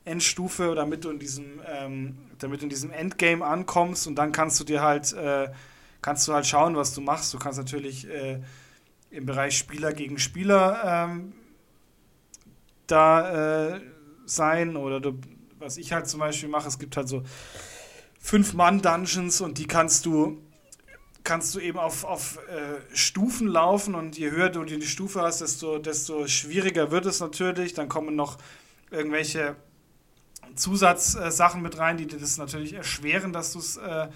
[0.05, 4.65] Endstufe, damit du in diesem, ähm, damit in diesem Endgame ankommst und dann kannst du
[4.65, 5.49] dir halt, äh,
[6.01, 7.33] kannst du halt schauen, was du machst.
[7.33, 8.41] Du kannst natürlich äh,
[9.13, 11.35] im Bereich Spieler gegen Spieler ähm,
[12.87, 13.81] da äh,
[14.27, 15.19] sein oder du,
[15.59, 17.23] was ich halt zum Beispiel mache, es gibt halt so
[18.21, 20.41] Fünf-Mann-Dungeons und die kannst du
[21.25, 25.41] kannst du eben auf, auf äh, Stufen laufen und je höher du die Stufe hast,
[25.41, 27.75] desto, desto schwieriger wird es natürlich.
[27.75, 28.39] Dann kommen noch
[28.91, 29.55] irgendwelche
[30.57, 34.09] Zusatzsachen mit rein, die dir das natürlich erschweren, dass du es äh,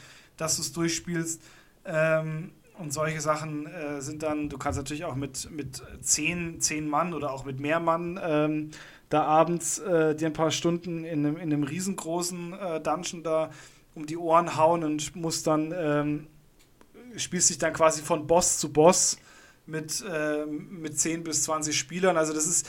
[0.73, 1.41] durchspielst.
[1.85, 6.89] Ähm, und solche Sachen äh, sind dann, du kannst natürlich auch mit, mit zehn, zehn
[6.89, 8.71] Mann oder auch mit mehr Mann ähm,
[9.09, 13.51] da abends äh, dir ein paar Stunden in einem, in einem riesengroßen äh, Dungeon da
[13.95, 16.27] um die Ohren hauen und musst dann ähm,
[17.17, 19.19] spielst dich dann quasi von Boss zu Boss
[19.65, 22.17] mit, äh, mit 10 bis 20 Spielern.
[22.17, 22.69] Also das ist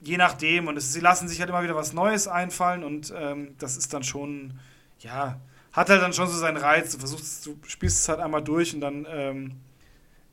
[0.00, 3.54] je nachdem und es, sie lassen sich halt immer wieder was Neues einfallen und ähm,
[3.58, 4.58] das ist dann schon,
[5.00, 5.40] ja,
[5.76, 6.92] hat halt dann schon so seinen Reiz.
[6.92, 9.52] Du versuchst, du spielst es halt einmal durch und dann ähm,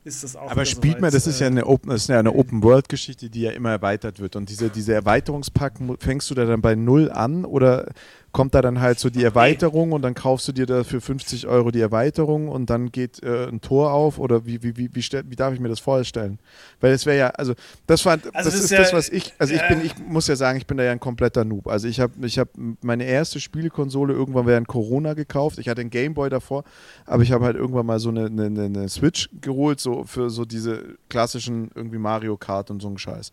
[0.02, 0.50] ist das auch.
[0.50, 2.88] Aber spielt soweit, man, das ist ja äh, eine Open, ist ja eine Open World
[2.88, 4.36] Geschichte, die ja immer erweitert wird.
[4.36, 7.92] Und diese, diese Erweiterungspack, fängst du da dann bei null an oder
[8.34, 11.46] kommt da dann halt so die Erweiterung und dann kaufst du dir da für 50
[11.46, 15.00] Euro die Erweiterung und dann geht äh, ein Tor auf oder wie, wie, wie, wie,
[15.02, 16.38] stell, wie darf ich mir das vorstellen?
[16.80, 17.54] Weil es wäre ja, also
[17.86, 19.94] das war, Also das, das ist ja- das, was ich, also ich äh, bin, ich
[20.06, 21.68] muss ja sagen, ich bin da ja ein kompletter Noob.
[21.68, 22.48] Also ich habe ich hab
[22.82, 25.58] meine erste Spielekonsole irgendwann während Corona gekauft.
[25.58, 26.64] Ich hatte einen Gameboy davor,
[27.06, 30.28] aber ich habe halt irgendwann mal so eine, eine, eine- eine Switch geholt, so für
[30.28, 33.30] so diese klassischen irgendwie Mario Kart und so einen Scheiß.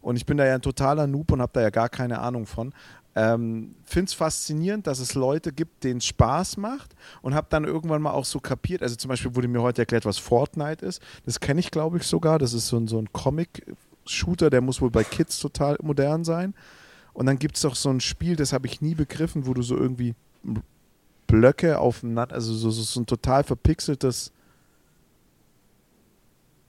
[0.00, 2.46] Und ich bin da ja ein totaler Noob und habe da ja gar keine Ahnung
[2.46, 2.72] von.
[3.16, 7.64] Ähm, Finde es faszinierend, dass es Leute gibt, denen es Spaß macht und habe dann
[7.64, 8.82] irgendwann mal auch so kapiert.
[8.82, 11.00] Also zum Beispiel wurde mir heute erklärt, was Fortnite ist.
[11.24, 12.38] Das kenne ich, glaube ich, sogar.
[12.38, 16.54] Das ist so ein, so ein Comic-Shooter, der muss wohl bei Kids total modern sein.
[17.12, 19.62] Und dann gibt es doch so ein Spiel, das habe ich nie begriffen, wo du
[19.62, 20.14] so irgendwie
[21.28, 24.32] Blöcke aufeinander, also so, so, so ein total verpixeltes.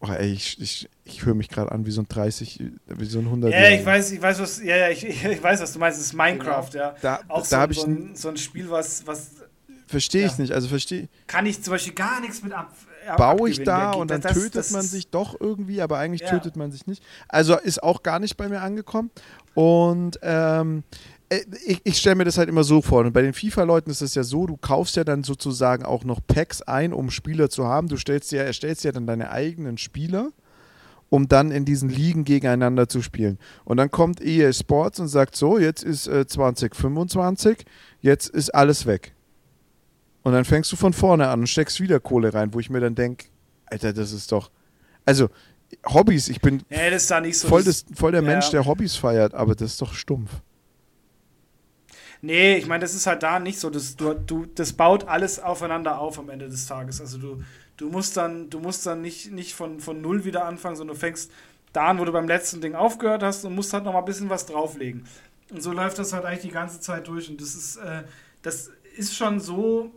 [0.01, 3.19] Oh, ey, ich, ich, ich höre mich gerade an wie so ein 30, wie so
[3.19, 5.79] ein 100 Ja, ich weiß, ich weiß, was, ja, ja, ich, ich weiß, was du
[5.79, 5.97] meinst.
[5.99, 6.95] Das ist Minecraft, ja.
[7.01, 9.31] Da, Auch da so, habe ich, so, ein, so ein Spiel, was, was
[9.87, 10.41] verstehe ich ja.
[10.41, 12.73] nicht, also verstehe, kann ich zum Beispiel gar nichts mit ab.
[13.07, 16.21] ab- baue ich da und dann das- tötet das man sich doch irgendwie, aber eigentlich
[16.21, 16.29] Ja.
[16.29, 17.03] tötet man sich nicht.
[17.27, 19.11] Also ist auch gar nicht bei mir angekommen.
[19.53, 21.14] Und ähm, äh,
[21.65, 23.01] ich, ich stelle mir das halt immer so vor.
[23.01, 26.19] Und bei den FIFA-Leuten ist es ja so, du kaufst ja dann sozusagen auch noch
[26.25, 27.87] Packs ein, um Spieler zu haben.
[27.87, 30.29] Du stellst dir, erstellst ja dann deine eigenen Spieler,
[31.09, 33.39] um dann in diesen Ligen gegeneinander zu spielen.
[33.63, 37.65] Und dann kommt EA Sports und sagt so, jetzt ist äh, 2025,
[38.01, 39.13] jetzt ist alles weg.
[40.23, 42.79] Und dann fängst du von vorne an und steckst wieder Kohle rein, wo ich mir
[42.79, 43.25] dann denke,
[43.67, 44.49] Alter, das ist doch.
[45.05, 45.29] Also,
[45.87, 47.47] Hobbys, ich bin Ja, nicht so.
[47.47, 48.27] voll, das, voll der ja.
[48.27, 50.31] Mensch, der Hobbys feiert, aber das ist doch stumpf.
[52.25, 53.69] Nee, ich meine, das ist halt da nicht so.
[53.69, 56.99] Das, du, du, das baut alles aufeinander auf am Ende des Tages.
[57.01, 57.43] Also du,
[57.77, 60.99] du musst dann, du musst dann nicht, nicht von, von null wieder anfangen, sondern du
[60.99, 61.31] fängst
[61.73, 64.05] da an, wo du beim letzten Ding aufgehört hast und musst halt noch mal ein
[64.05, 65.05] bisschen was drauflegen.
[65.51, 67.29] Und so läuft das halt eigentlich die ganze Zeit durch.
[67.29, 68.03] Und das ist, äh,
[68.41, 69.91] das ist schon so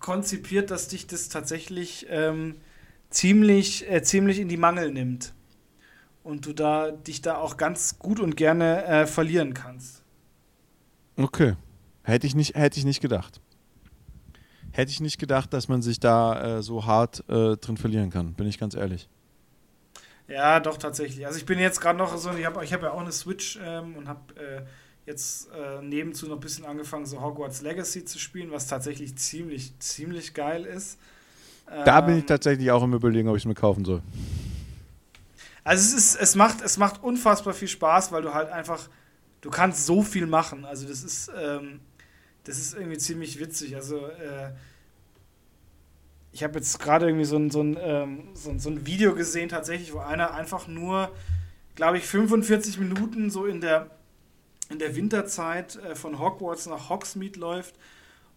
[0.00, 2.56] konzipiert, dass dich das tatsächlich ähm,
[3.10, 5.32] ziemlich, äh, ziemlich in die Mangel nimmt.
[6.24, 10.03] und du da dich da auch ganz gut und gerne äh, verlieren kannst.
[11.16, 11.54] Okay.
[12.02, 13.40] Hätte ich nicht, hätte ich nicht gedacht.
[14.72, 18.34] Hätte ich nicht gedacht, dass man sich da äh, so hart äh, drin verlieren kann,
[18.34, 19.08] bin ich ganz ehrlich.
[20.26, 21.26] Ja, doch, tatsächlich.
[21.26, 23.58] Also ich bin jetzt gerade noch so, ich habe ich hab ja auch eine Switch
[23.62, 24.62] ähm, und habe äh,
[25.06, 29.78] jetzt äh, nebenzu noch ein bisschen angefangen, so Hogwarts Legacy zu spielen, was tatsächlich ziemlich,
[29.78, 30.98] ziemlich geil ist.
[31.66, 34.02] Da bin ich ähm, tatsächlich auch im Überlegen, ob ich es mir kaufen soll.
[35.62, 38.88] Also es ist, es macht, es macht unfassbar viel Spaß, weil du halt einfach,
[39.44, 40.64] du kannst so viel machen.
[40.64, 41.80] Also das ist, ähm,
[42.44, 43.76] das ist irgendwie ziemlich witzig.
[43.76, 44.52] Also äh,
[46.32, 49.14] ich habe jetzt gerade irgendwie so ein, so, ein, ähm, so, ein, so ein Video
[49.14, 51.14] gesehen, tatsächlich, wo einer einfach nur,
[51.74, 53.90] glaube ich, 45 Minuten so in der,
[54.70, 57.74] in der Winterzeit äh, von Hogwarts nach Hogsmeade läuft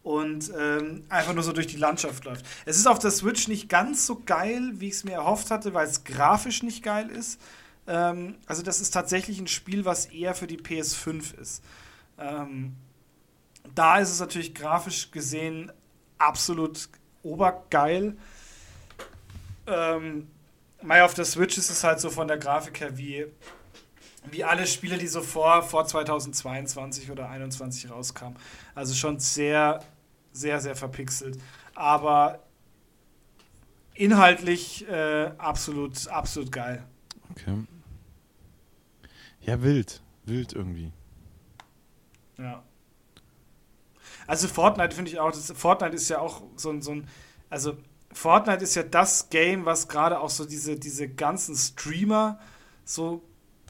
[0.04, 2.46] und ähm, einfach nur so durch die Landschaft läuft.
[2.65, 5.74] Es ist auf der Switch nicht ganz so geil, wie ich es mir erhofft hatte,
[5.74, 7.39] weil es grafisch nicht geil ist.
[7.88, 11.63] Ähm, also das ist tatsächlich ein Spiel, was eher für die PS5 ist.
[12.17, 12.76] Ähm,
[13.76, 15.71] da ist es natürlich grafisch gesehen
[16.17, 16.89] absolut
[17.23, 18.17] obergeil.
[19.67, 20.28] Ähm,
[20.82, 23.26] Mai auf der Switch ist es halt so von der Grafik her wie,
[24.30, 28.38] wie alle Spiele, die so vor, vor 2022 oder 2021 rauskamen.
[28.76, 29.82] Also schon sehr
[30.38, 31.39] sehr, sehr verpixelt.
[31.73, 32.39] Aber
[33.93, 36.84] inhaltlich äh, absolut, absolut geil.
[37.32, 37.63] Okay.
[39.48, 40.02] Ja, wild.
[40.26, 40.92] Wild irgendwie.
[42.38, 42.62] Ja.
[44.28, 47.08] Also Fortnite finde ich auch, das, Fortnite ist ja auch so ein, so ein,
[47.50, 47.78] also
[48.12, 52.40] Fortnite ist ja das Game, was gerade auch so diese, diese ganzen Streamer
[52.84, 53.24] so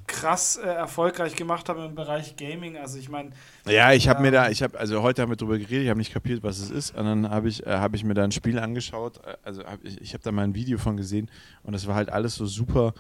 [0.08, 2.78] krass äh, erfolgreich gemacht haben im Bereich Gaming.
[2.78, 3.32] Also ich meine.
[3.68, 5.90] Ja, ich habe ähm, mir da, ich habe, also heute haben wir darüber geredet, ich
[5.90, 6.98] habe nicht kapiert, was es ist.
[6.98, 9.18] Und dann habe ich, äh, hab ich mir da ein Spiel angeschaut.
[9.26, 11.30] Äh, also hab ich, ich habe da mal ein Video von gesehen
[11.62, 12.94] und das war halt alles so super.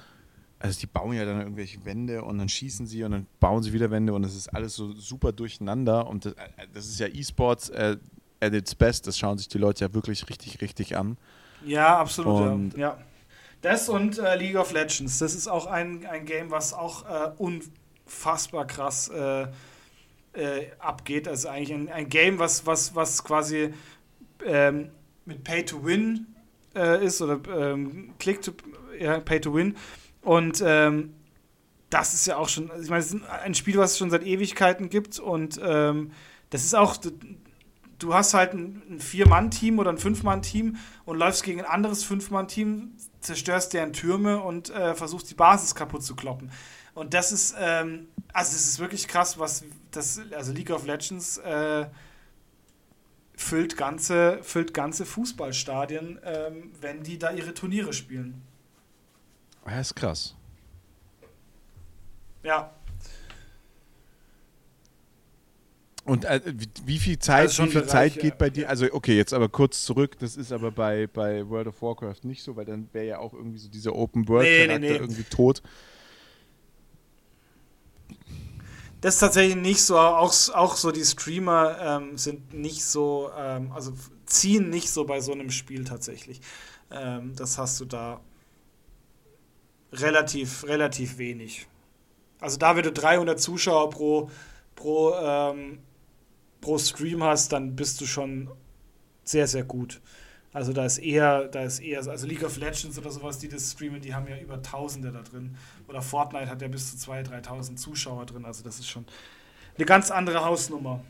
[0.60, 3.74] Also die bauen ja dann irgendwelche Wände und dann schießen sie und dann bauen sie
[3.74, 6.08] wieder Wände und es ist alles so super durcheinander.
[6.08, 7.98] Und das, äh, das ist ja E-Sports äh,
[8.39, 9.06] at its best.
[9.06, 11.17] Das schauen sich die Leute ja wirklich richtig, richtig an.
[11.63, 12.41] Ja, absolut.
[12.41, 12.98] Und ja.
[13.62, 15.20] Das und äh, League of Legends.
[15.20, 19.43] Das ist auch ein, ein Game, was auch äh, unfassbar krass äh,
[20.34, 21.28] äh abgeht.
[21.28, 23.74] Also eigentlich ein, ein Game, was, was, was quasi
[24.43, 24.89] ähm,
[25.26, 26.28] mit Pay to Win
[27.02, 28.52] ist oder ähm, Click to
[29.00, 29.76] ja, Pay to Win.
[30.28, 31.13] Und ähm,
[31.90, 34.24] das ist ja auch schon, ich meine, es ist ein Spiel, was es schon seit
[34.24, 36.12] Ewigkeiten gibt und ähm,
[36.50, 36.98] das ist auch
[37.98, 42.98] du hast halt ein, ein Vier-Mann-Team oder ein Fünf-Mann-Team und läufst gegen ein anderes Fünf-Mann-Team,
[43.22, 46.52] zerstörst deren Türme und äh, versuchst die Basis kaputt zu kloppen.
[46.94, 51.38] Und das ist, ähm, also das ist wirklich krass, was das, also League of Legends
[51.38, 51.86] äh,
[53.38, 58.42] füllt ganze, füllt ganze Fußballstadien, ähm, wenn die da ihre Turniere spielen.
[59.67, 60.36] Ja, ist krass.
[62.43, 62.71] Ja,
[66.08, 68.36] Und äh, wie, wie, viel Zeit, also wie viel Bereich, Zeit geht ja.
[68.38, 68.69] bei dir?
[68.69, 70.17] Also okay, jetzt aber kurz zurück.
[70.19, 73.34] Das ist aber bei, bei World of Warcraft nicht so, weil dann wäre ja auch
[73.34, 74.99] irgendwie so dieser Open World Charakter nee, nee, nee.
[74.99, 75.62] irgendwie tot.
[79.01, 79.97] Das ist tatsächlich nicht so.
[79.97, 83.91] Auch, auch so die Streamer ähm, sind nicht so, ähm, also
[84.25, 86.39] ziehen nicht so bei so einem Spiel tatsächlich.
[86.89, 88.21] Ähm, das hast du da
[89.91, 91.67] relativ, relativ wenig.
[92.39, 94.30] Also da, wenn du 300 Zuschauer pro
[94.76, 95.80] pro ähm,
[96.62, 98.50] pro Stream hast, dann bist du schon
[99.23, 100.02] sehr, sehr gut.
[100.54, 103.71] Also da ist eher, da ist eher, also League of Legends oder sowas, die das
[103.73, 105.56] streamen, die haben ja über Tausende da drin.
[105.88, 108.45] Oder Fortnite hat ja bis zu 2.000, 3.000 Zuschauer drin.
[108.45, 109.06] Also das ist schon
[109.76, 111.04] eine ganz andere Hausnummer.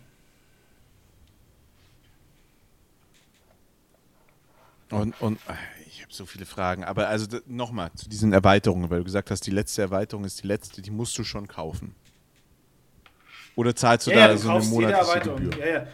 [4.89, 5.39] Und, und
[5.87, 6.83] ich habe so viele Fragen.
[6.83, 10.47] Aber also nochmal zu diesen Erweiterungen, weil du gesagt hast, die letzte Erweiterung ist die
[10.47, 11.95] letzte, die musst du schon kaufen.
[13.55, 15.57] Oder zahlst du ja, da ja, so eine monatliche Gebühr?
[15.57, 15.87] Ja, ja.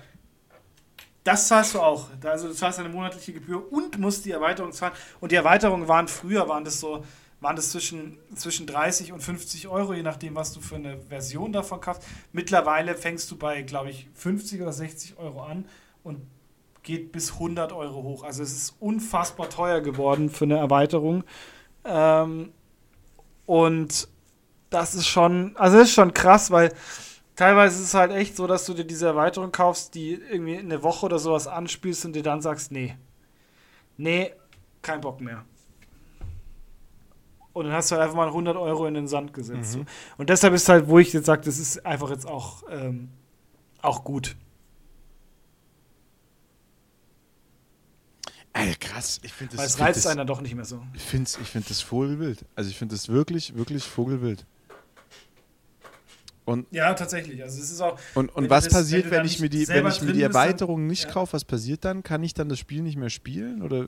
[1.23, 2.09] Das zahlst du auch.
[2.23, 4.93] Also du zahlst eine monatliche Gebühr und musst die Erweiterung zahlen.
[5.21, 7.05] Und die Erweiterungen waren früher, waren das so,
[7.39, 11.53] waren das zwischen, zwischen 30 und 50 Euro, je nachdem, was du für eine Version
[11.53, 12.03] davon kaufst.
[12.33, 15.65] Mittlerweile fängst du bei, glaube ich, 50 oder 60 Euro an
[16.03, 16.19] und
[16.83, 18.23] geht bis 100 Euro hoch.
[18.23, 21.23] Also es ist unfassbar teuer geworden für eine Erweiterung.
[21.85, 22.51] Ähm,
[23.45, 24.07] und
[24.69, 26.73] das ist schon, also das ist schon krass, weil
[27.35, 30.83] teilweise ist es halt echt so, dass du dir diese Erweiterung kaufst, die irgendwie eine
[30.83, 32.97] Woche oder sowas anspielst und dir dann sagst, nee,
[33.97, 34.33] nee,
[34.81, 35.45] kein Bock mehr.
[37.53, 39.77] Und dann hast du halt einfach mal 100 Euro in den Sand gesetzt.
[39.77, 39.85] Mhm.
[40.17, 43.09] Und deshalb ist halt, wo ich jetzt sage, das ist einfach jetzt auch, ähm,
[43.81, 44.35] auch gut.
[48.53, 49.19] Alter, krass.
[49.23, 50.81] Ich finde Weil es reizt einen dann doch nicht mehr so.
[50.93, 52.45] Ich finde ich find das vogelwild.
[52.55, 54.45] Also ich finde das wirklich, wirklich vogelwild.
[56.45, 57.41] Und ja, tatsächlich.
[57.41, 57.97] Also es ist auch.
[58.13, 60.81] Und, und was das, passiert, wenn, wenn ich mir die, wenn ich mir die Erweiterung
[60.81, 61.11] dann, nicht ja.
[61.11, 61.33] kaufe?
[61.33, 62.03] Was passiert dann?
[62.03, 63.63] Kann ich dann das Spiel nicht mehr spielen?
[63.63, 63.87] Oder?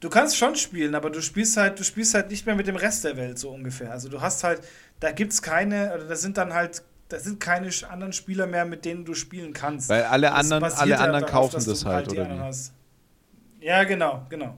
[0.00, 2.76] Du kannst schon spielen, aber du spielst halt, du spielst halt nicht mehr mit dem
[2.76, 3.92] Rest der Welt so ungefähr.
[3.92, 4.62] Also du hast halt,
[5.00, 8.64] da gibt es keine, oder da sind dann halt, da sind keine anderen Spieler mehr,
[8.64, 9.88] mit denen du spielen kannst.
[9.88, 12.38] Weil alle anderen, alle anderen darauf, kaufen das halt, halt oder wie?
[12.38, 12.72] Hast.
[13.68, 14.56] Ja, genau, genau.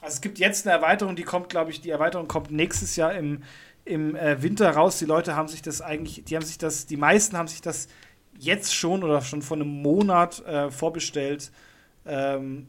[0.00, 3.14] Also es gibt jetzt eine Erweiterung, die kommt, glaube ich, die Erweiterung kommt nächstes Jahr
[3.14, 3.42] im,
[3.84, 4.98] im äh, Winter raus.
[5.00, 7.88] Die Leute haben sich das eigentlich, die haben sich das, die meisten haben sich das
[8.38, 11.52] jetzt schon oder schon vor einem Monat äh, vorbestellt
[12.06, 12.68] ähm,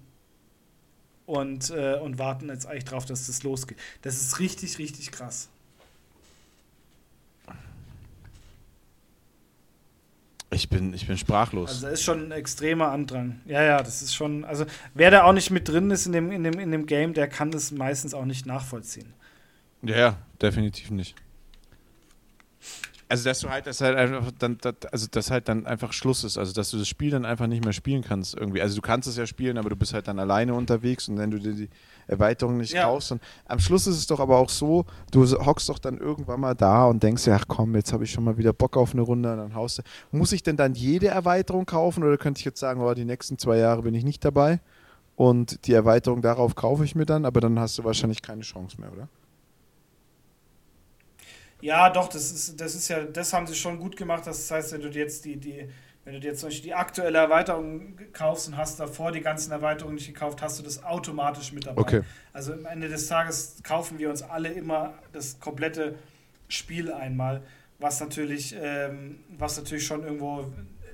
[1.27, 3.77] und, äh, und warten jetzt eigentlich drauf, dass das losgeht.
[4.03, 5.50] Das ist richtig, richtig krass.
[10.53, 11.69] Ich bin, ich bin sprachlos.
[11.69, 13.39] Also da ist schon ein extremer Andrang.
[13.45, 14.43] Ja, ja, das ist schon.
[14.43, 17.13] Also wer da auch nicht mit drin ist in dem, in dem, in dem Game,
[17.13, 19.13] der kann das meistens auch nicht nachvollziehen.
[19.81, 21.15] Ja, ja definitiv nicht.
[23.11, 26.23] Also, dass du halt, dass halt einfach dann, dass, also dass halt dann einfach Schluss
[26.23, 28.61] ist, also dass du das Spiel dann einfach nicht mehr spielen kannst irgendwie.
[28.61, 31.29] Also du kannst es ja spielen, aber du bist halt dann alleine unterwegs und wenn
[31.29, 31.69] du dir die
[32.07, 32.83] Erweiterung nicht ja.
[32.83, 36.39] kaufst, dann am Schluss ist es doch aber auch so, du hockst doch dann irgendwann
[36.39, 38.93] mal da und denkst ja, ach komm, jetzt habe ich schon mal wieder Bock auf
[38.93, 39.81] eine Runde, und dann haust du.
[40.11, 43.37] Muss ich denn dann jede Erweiterung kaufen oder könnte ich jetzt sagen, oh, die nächsten
[43.37, 44.61] zwei Jahre bin ich nicht dabei
[45.17, 48.79] und die Erweiterung darauf kaufe ich mir dann, aber dann hast du wahrscheinlich keine Chance
[48.79, 49.09] mehr, oder?
[51.61, 54.25] Ja, doch, das ist, das ist ja, das haben sie schon gut gemacht.
[54.25, 55.69] Das heißt, wenn du dir jetzt die, die,
[56.03, 59.95] wenn du dir zum Beispiel die aktuelle Erweiterung kaufst und hast davor die ganzen Erweiterungen
[59.95, 61.81] nicht gekauft, hast du das automatisch mit dabei.
[61.81, 62.01] Okay.
[62.33, 65.95] Also am Ende des Tages kaufen wir uns alle immer das komplette
[66.47, 67.43] Spiel einmal,
[67.79, 70.51] was natürlich, ähm, was natürlich schon irgendwo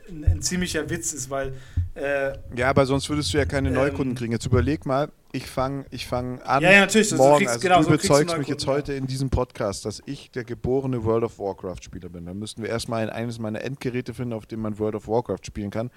[0.09, 1.53] ein, ein ziemlicher Witz ist, weil.
[1.97, 4.31] Äh, ja, aber sonst würdest du ja keine ähm, Neukunden kriegen.
[4.31, 6.61] Jetzt überleg mal, ich fange ich fang an.
[6.61, 7.11] Ja, ja, natürlich.
[7.13, 10.03] Morgen, du, kriegst, also genau, du überzeugst so mich jetzt heute in diesem Podcast, dass
[10.05, 12.27] ich der geborene World of Warcraft-Spieler bin.
[12.27, 15.71] Dann müssten wir erstmal eines meiner Endgeräte finden, auf dem man World of Warcraft spielen
[15.71, 15.89] kann,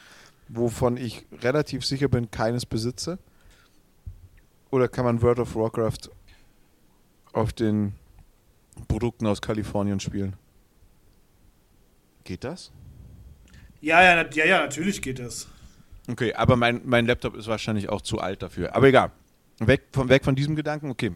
[0.49, 3.19] wovon ich relativ sicher bin, keines besitze.
[4.71, 6.11] Oder kann man World of Warcraft
[7.35, 7.93] auf den
[8.89, 10.35] Produkten aus Kalifornien spielen?
[12.25, 12.73] Geht das?
[13.83, 15.47] Ja, ja, ja, ja, natürlich geht das.
[16.11, 18.75] Okay, aber mein, mein Laptop ist wahrscheinlich auch zu alt dafür.
[18.75, 19.13] Aber egal.
[19.61, 21.13] Weg von, weg von diesem Gedanken, okay.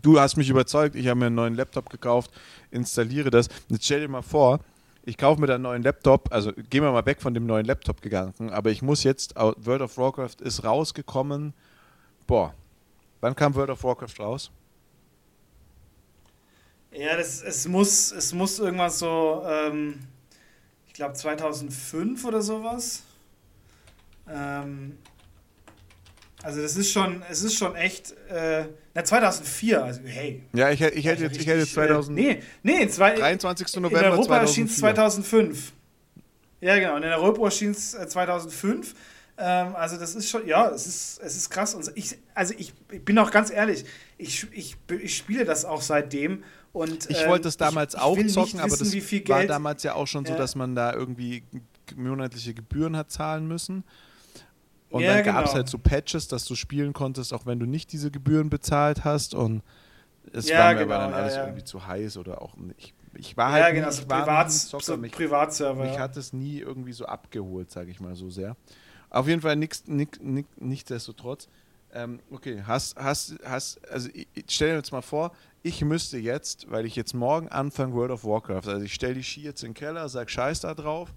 [0.00, 2.30] Du hast mich überzeugt, ich habe mir einen neuen Laptop gekauft,
[2.70, 3.48] installiere das.
[3.68, 4.60] Jetzt stell dir mal vor,
[5.04, 8.50] ich kaufe mir einen neuen Laptop, also gehen wir mal weg von dem neuen Laptop-Gedanken,
[8.50, 11.54] aber ich muss jetzt, World of Warcraft ist rausgekommen,
[12.26, 12.54] boah,
[13.20, 14.50] wann kam World of Warcraft raus?
[16.92, 20.00] Ja, das, es, muss, es muss irgendwas so, ähm,
[20.86, 23.02] ich glaube 2005 oder sowas.
[24.28, 24.98] Ähm,
[26.42, 30.42] also das ist schon, es ist schon echt, äh, na 2004, also hey.
[30.52, 32.18] Ja, ich, ich hätte jetzt, ich hätte 2000.
[32.18, 33.76] Äh, nee, nee, zwei, 23.
[33.76, 35.72] November In Europa erschien es 2005.
[36.60, 38.94] Ja, genau, in Europa erschien es 2005.
[39.38, 41.74] Ähm, also das ist schon, ja, es ist, es ist krass.
[41.74, 43.84] Und ich, also ich, ich bin auch ganz ehrlich,
[44.18, 46.42] ich, ich, ich spiele das auch seitdem.
[46.72, 48.94] Und, ich wollte es ähm, damals ich, auch zocken, aber das
[49.28, 51.44] war damals ja auch schon so, dass man da irgendwie
[51.94, 53.84] monatliche Gebühren hat zahlen müssen.
[54.92, 55.54] Und ja, dann gab es genau.
[55.54, 59.34] halt so Patches, dass du spielen konntest, auch wenn du nicht diese Gebühren bezahlt hast.
[59.34, 59.62] Und
[60.32, 62.92] es ja, war mir genau, aber dann alles ja, irgendwie zu heiß oder auch nicht.
[63.14, 65.82] Ich war halt genau, so Privat, so mich, Privatserver.
[65.84, 68.54] Mich hat es nie irgendwie so abgeholt, sage ich mal so sehr.
[69.08, 71.48] Auf jeden Fall nix, nix, nix, nichtsdestotrotz.
[71.94, 76.70] Ähm, okay, hast, hast, hast, also ich, stell dir jetzt mal vor, ich müsste jetzt,
[76.70, 79.70] weil ich jetzt morgen anfange World of Warcraft, also ich stelle die Ski jetzt in
[79.70, 81.12] den Keller, sag Scheiß da drauf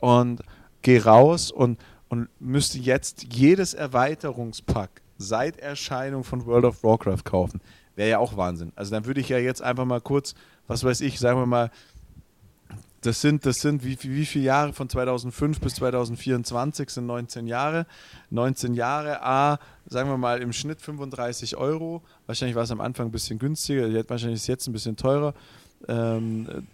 [0.00, 0.42] und
[0.82, 7.60] gehe raus und und müsste jetzt jedes Erweiterungspack seit Erscheinung von World of Warcraft kaufen.
[7.96, 8.72] Wäre ja auch Wahnsinn.
[8.74, 10.34] Also dann würde ich ja jetzt einfach mal kurz,
[10.66, 11.70] was weiß ich, sagen wir mal,
[13.04, 17.86] das sind, das sind wie, wie viele Jahre von 2005 bis 2024 sind 19 Jahre.
[18.30, 22.02] 19 Jahre, A, sagen wir mal im Schnitt 35 Euro.
[22.26, 25.34] Wahrscheinlich war es am Anfang ein bisschen günstiger, wahrscheinlich ist es jetzt ein bisschen teurer.
[25.88, 26.66] Ähm,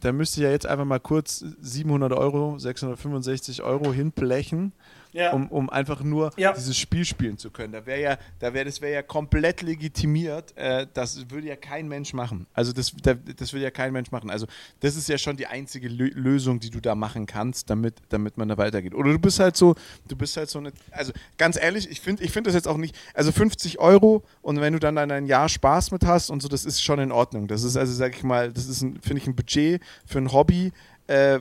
[0.00, 4.72] da müsste ich ja jetzt einfach mal kurz 700 Euro, 665 Euro hinblechen
[5.14, 5.32] ja.
[5.32, 6.52] um, um einfach nur ja.
[6.52, 7.72] dieses Spiel spielen zu können.
[7.72, 10.56] Da wäre ja, da wäre das wäre ja komplett legitimiert.
[10.56, 12.46] Äh, das würde ja kein Mensch machen.
[12.52, 14.28] Also das, da, das würde ja kein Mensch machen.
[14.28, 14.46] Also
[14.80, 18.36] das ist ja schon die einzige Lö Lösung, die du da machen kannst, damit, damit
[18.36, 18.94] man da weitergeht.
[18.94, 19.74] Oder du bist halt so,
[20.08, 22.76] du bist halt so eine, also ganz ehrlich, ich finde, ich finde das jetzt auch
[22.76, 26.48] nicht, also 50 Euro und wenn du dann ein Jahr Spaß mit hast und so,
[26.48, 27.46] das ist schon in Ordnung.
[27.46, 30.72] Das ist also, sag ich mal, das ist, finde ich, ein Budget für ein Hobby.
[31.06, 31.40] Äh,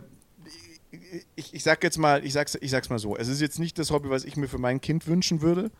[1.35, 3.79] ich, ich sag jetzt mal, ich sag's, ich sag's mal so, es ist jetzt nicht
[3.79, 5.71] das Hobby, was ich mir für mein Kind wünschen würde.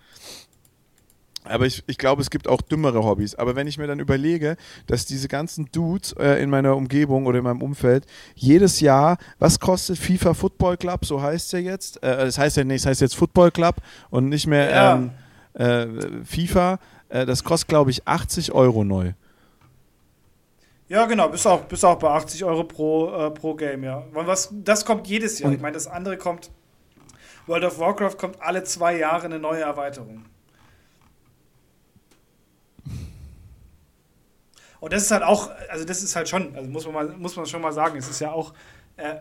[1.46, 3.36] Aber ich, ich glaube, es gibt auch dümmere Hobbys.
[3.36, 4.56] Aber wenn ich mir dann überlege,
[4.88, 9.60] dass diese ganzen Dudes äh, in meiner Umgebung oder in meinem Umfeld jedes Jahr, was
[9.60, 12.02] kostet FIFA Football Club, so heißt es ja jetzt.
[12.02, 14.96] Äh, das heißt ja nicht, das heißt jetzt Football Club und nicht mehr ja.
[14.96, 15.12] ähm,
[15.54, 16.80] äh, FIFA.
[17.10, 19.12] Äh, das kostet, glaube ich, 80 Euro neu.
[20.90, 24.04] Ja, genau, bis auch, bis auch bei 80 Euro pro, äh, pro Game, ja.
[24.12, 25.50] Was, das kommt jedes Jahr.
[25.50, 26.52] Und ich meine, das andere kommt,
[27.48, 30.26] World of Warcraft kommt alle zwei Jahre eine neue Erweiterung.
[34.80, 37.38] Und das ist halt auch, also das ist halt schon, also muss man, mal, muss
[37.38, 38.54] man schon mal sagen, es ist ja auch,
[38.98, 39.16] äh,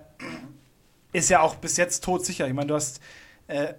[1.13, 2.49] ist ja auch bis jetzt todsicher.
[2.49, 3.01] Ich meine, du hast,
[3.47, 3.75] äh,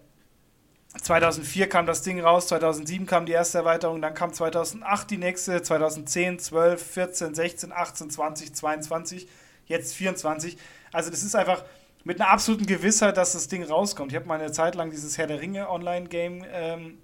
[1.02, 5.62] 2004 kam das Ding raus, 2007 kam die erste Erweiterung, dann kam 2008 die nächste,
[5.62, 9.28] 2010, 12, 14, 16, 18, 20, 22,
[9.66, 10.58] jetzt 24.
[10.92, 11.64] Also das ist einfach
[12.04, 14.12] mit einer absoluten Gewissheit, dass das Ding rauskommt.
[14.12, 16.98] Ich habe mal eine Zeit lang dieses Herr der Ringe Online-Game ähm,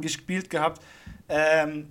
[0.00, 0.80] gespielt gehabt.
[1.28, 1.88] Ähm,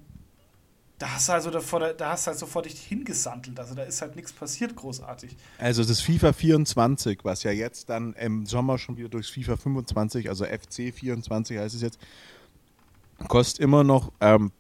[1.01, 3.59] da hast du also davor, da hast halt sofort dich hingesandelt.
[3.59, 5.35] Also da ist halt nichts passiert großartig.
[5.57, 10.29] Also das FIFA 24, was ja jetzt dann im Sommer schon wieder durchs FIFA 25,
[10.29, 11.97] also FC 24 heißt es jetzt,
[13.27, 14.51] kostet immer noch ähm,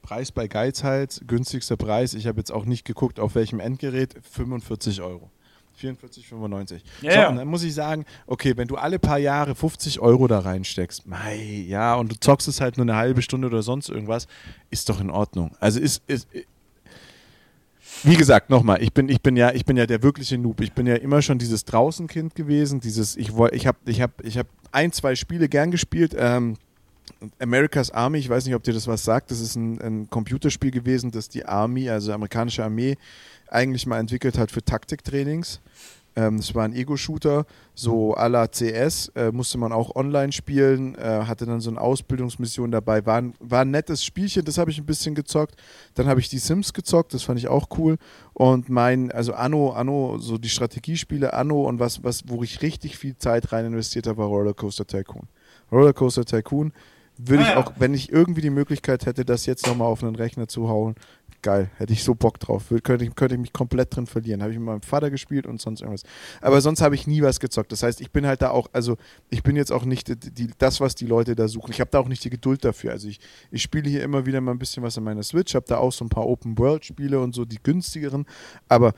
[0.00, 2.14] Preis bei Geizhals, günstigster Preis.
[2.14, 5.30] Ich habe jetzt auch nicht geguckt, auf welchem Endgerät, 45 Euro.
[5.80, 6.80] 44,95.
[7.02, 7.28] Ja, so, ja.
[7.28, 11.06] und dann muss ich sagen, okay, wenn du alle paar Jahre 50 Euro da reinsteckst,
[11.06, 14.26] mei, ja, und du zockst es halt nur eine halbe Stunde oder sonst irgendwas,
[14.70, 15.52] ist doch in Ordnung.
[15.60, 16.28] Also ist, ist
[18.02, 20.60] wie gesagt, nochmal, ich bin, ich bin ja, ich bin ja der wirkliche Noob.
[20.60, 22.80] Ich bin ja immer schon dieses Draußenkind gewesen.
[22.80, 26.14] Dieses, ich wollte, ich habe, ich habe, ich habe ein, zwei Spiele gern gespielt.
[26.16, 26.56] Ähm,
[27.38, 29.30] America's Army, ich weiß nicht, ob dir das was sagt.
[29.30, 32.96] Das ist ein, ein Computerspiel gewesen, das die Army, also amerikanische Armee,
[33.50, 35.60] eigentlich mal entwickelt hat für Taktiktrainings.
[36.16, 40.96] Ähm, das war ein Ego-Shooter, so à la CS, äh, musste man auch online spielen,
[40.96, 43.06] äh, hatte dann so eine Ausbildungsmission dabei.
[43.06, 45.54] War ein, war ein nettes Spielchen, das habe ich ein bisschen gezockt.
[45.94, 47.96] Dann habe ich die Sims gezockt, das fand ich auch cool.
[48.32, 52.98] Und mein, also Anno, Anno, so die Strategiespiele Anno und was, was, wo ich richtig
[52.98, 55.28] viel Zeit rein investiert habe, war Rollercoaster Tycoon.
[55.70, 56.72] Rollercoaster Tycoon
[57.26, 60.14] würde ah, ich auch, wenn ich irgendwie die Möglichkeit hätte, das jetzt nochmal auf einen
[60.14, 60.94] Rechner zu hauen,
[61.42, 62.72] geil, hätte ich so Bock drauf.
[62.82, 64.42] Könnte ich, könnte ich mich komplett drin verlieren.
[64.42, 66.02] Habe ich mit meinem Vater gespielt und sonst irgendwas.
[66.40, 67.72] Aber sonst habe ich nie was gezockt.
[67.72, 68.96] Das heißt, ich bin halt da auch, also
[69.28, 71.72] ich bin jetzt auch nicht die, das, was die Leute da suchen.
[71.72, 72.92] Ich habe da auch nicht die Geduld dafür.
[72.92, 73.20] Also ich,
[73.50, 75.92] ich spiele hier immer wieder mal ein bisschen was an meiner Switch, habe da auch
[75.92, 78.26] so ein paar Open-World-Spiele und so, die günstigeren.
[78.68, 78.94] Aber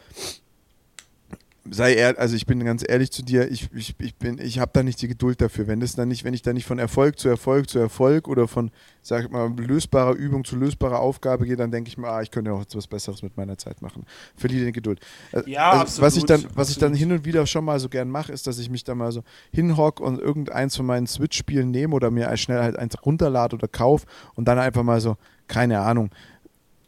[1.71, 4.71] sei ehrlich, also ich bin ganz ehrlich zu dir, ich, ich, ich bin, ich habe
[4.75, 5.67] da nicht die Geduld dafür.
[5.67, 8.49] Wenn das dann nicht, wenn ich da nicht von Erfolg zu Erfolg zu Erfolg oder
[8.49, 12.21] von, sag ich mal, lösbarer Übung zu lösbarer Aufgabe gehe, dann denke ich mir, ah,
[12.23, 14.05] ich könnte ja auch etwas Besseres mit meiner Zeit machen.
[14.37, 15.01] Verliere die Geduld.
[15.33, 16.71] Äh, ja, also, absolut, was ich dann, was absolut.
[16.71, 18.95] ich dann hin und wieder schon mal so gern mache, ist, dass ich mich da
[18.95, 23.55] mal so hinhock und irgendeins von meinen Switch-Spielen nehme oder mir schnell halt eins runterlade
[23.55, 26.11] oder kaufe und dann einfach mal so, keine Ahnung,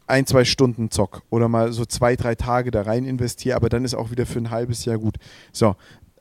[0.07, 3.85] ein, zwei Stunden zock oder mal so zwei, drei Tage da rein investiere, aber dann
[3.85, 5.17] ist auch wieder für ein halbes Jahr gut.
[5.51, 5.75] So,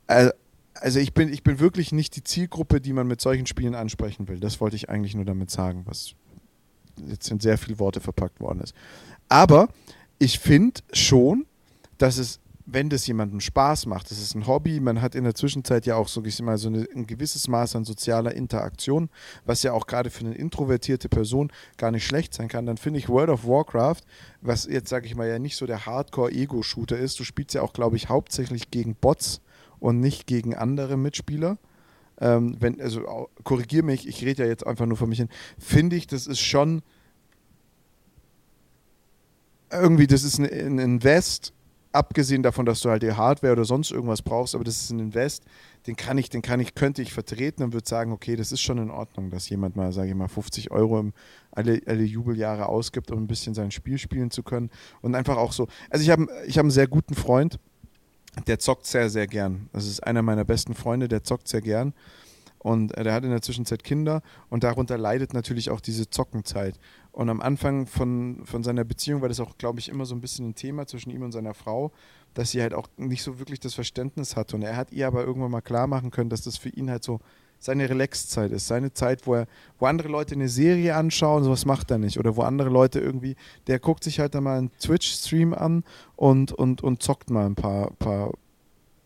[0.07, 4.29] also ich bin, ich bin wirklich nicht die Zielgruppe, die man mit solchen Spielen ansprechen
[4.29, 4.41] will.
[4.41, 6.15] Das wollte ich eigentlich nur damit sagen, was
[7.07, 8.75] jetzt in sehr viele Worte verpackt worden ist.
[9.29, 9.69] Aber
[10.19, 11.47] ich finde schon,
[11.99, 15.35] dass es wenn das jemandem Spaß macht, das ist ein Hobby, man hat in der
[15.35, 19.11] Zwischenzeit ja auch so, ich mal, so eine, ein gewisses Maß an sozialer Interaktion,
[19.45, 22.99] was ja auch gerade für eine introvertierte Person gar nicht schlecht sein kann, dann finde
[22.99, 24.01] ich World of Warcraft,
[24.41, 27.75] was jetzt, sage ich mal, ja nicht so der Hardcore-Ego-Shooter ist, du spielst ja auch,
[27.75, 29.43] glaube ich, hauptsächlich gegen Bots
[29.79, 31.59] und nicht gegen andere Mitspieler.
[32.19, 35.97] Ähm, wenn, also korrigiere mich, ich rede ja jetzt einfach nur von mich hin, finde
[35.97, 36.83] ich, das ist schon
[39.71, 41.53] irgendwie, das ist ein Invest
[41.95, 44.99] abgesehen davon, dass du halt die Hardware oder sonst irgendwas brauchst, aber das ist ein
[44.99, 45.45] Invest,
[45.87, 48.61] den kann ich, den kann ich, könnte ich vertreten und würde sagen, okay, das ist
[48.61, 51.13] schon in Ordnung, dass jemand mal, sage ich mal, 50 Euro im,
[51.53, 54.71] alle, alle Jubeljahre ausgibt, um ein bisschen sein Spiel spielen zu können
[55.03, 55.69] und einfach auch so.
[55.89, 57.59] Also ich habe ich hab einen sehr guten Freund,
[58.49, 59.69] der zockt sehr, sehr gern.
[59.73, 61.95] Das ist einer meiner besten Freunde, der zockt sehr gern.
[62.59, 66.81] Und der hat in der Zwischenzeit Kinder und darunter leidet natürlich auch diese Zockenzeit.
[67.15, 70.21] Und am Anfang von, von seiner Beziehung war das auch, glaube ich, immer so ein
[70.21, 71.93] bisschen ein Thema zwischen ihm und seiner Frau,
[72.35, 74.57] dass sie halt auch nicht so wirklich das Verständnis hatte.
[74.57, 77.05] Und er hat ihr aber irgendwann mal klar machen können, dass das für ihn halt
[77.05, 77.21] so
[77.61, 79.47] seine Relaxzeit ist, seine Zeit, wo er,
[79.79, 82.19] wo andere Leute eine Serie anschauen, sowas macht er nicht.
[82.19, 83.37] Oder wo andere Leute irgendwie,
[83.69, 85.85] der guckt sich halt dann mal einen Twitch-Stream an
[86.17, 88.33] und, und, und zockt mal ein paar, paar,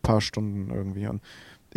[0.00, 1.06] paar Stunden irgendwie.
[1.08, 1.20] Und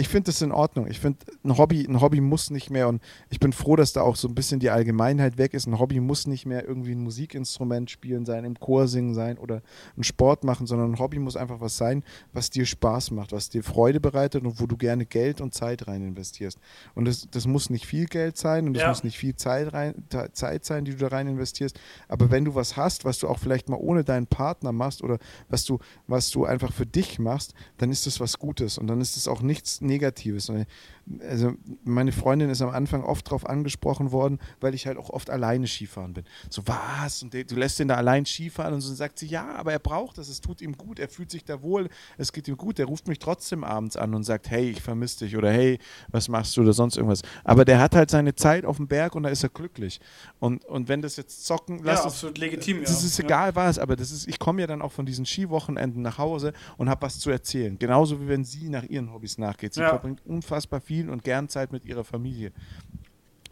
[0.02, 0.88] ich finde das in Ordnung.
[0.88, 4.02] Ich finde, ein Hobby, ein Hobby muss nicht mehr, und ich bin froh, dass da
[4.02, 5.68] auch so ein bisschen die Allgemeinheit weg ist.
[5.68, 9.62] Ein Hobby muss nicht mehr irgendwie ein Musikinstrument spielen sein, im Chor singen sein oder
[9.96, 13.50] einen Sport machen, sondern ein Hobby muss einfach was sein, was dir Spaß macht, was
[13.50, 16.58] dir Freude bereitet und wo du gerne Geld und Zeit rein investierst.
[16.96, 18.90] Und das, das muss nicht viel Geld sein und das ja.
[18.90, 21.80] muss nicht viel Zeit, rein, Zeit sein, die du da rein investierst.
[22.08, 25.20] Aber wenn du was hast, was du auch vielleicht mal ohne deinen Partner machst oder
[25.48, 25.78] was du,
[26.08, 29.28] was du einfach für dich machst, dann ist das was Gutes und dann ist es
[29.28, 30.50] auch nichts Negatives.
[31.28, 31.54] Also
[31.84, 35.68] meine Freundin ist am Anfang oft darauf angesprochen worden, weil ich halt auch oft alleine
[35.68, 36.24] Skifahren bin.
[36.50, 37.24] So, was?
[37.24, 40.18] Und du lässt ihn da allein Skifahren und so sagt sie, ja, aber er braucht
[40.18, 42.80] das, es tut ihm gut, er fühlt sich da wohl, es geht ihm gut.
[42.80, 46.30] Er ruft mich trotzdem abends an und sagt, hey, ich vermisse dich oder hey, was
[46.30, 47.22] machst du oder sonst irgendwas.
[47.44, 50.00] Aber der hat halt seine Zeit auf dem Berg und da ist er glücklich.
[50.40, 52.82] Und, und wenn das jetzt zocken, lass ja, absolut legitim.
[52.82, 53.08] Das ja.
[53.08, 53.56] ist egal ja.
[53.56, 56.90] was, aber das ist, ich komme ja dann auch von diesen Skiwochenenden nach Hause und
[56.90, 57.78] habe was zu erzählen.
[57.78, 59.74] Genauso wie wenn sie nach ihren Hobbys nachgeht.
[59.74, 62.52] Sie verbringt unfassbar viel und gern Zeit mit ihrer Familie.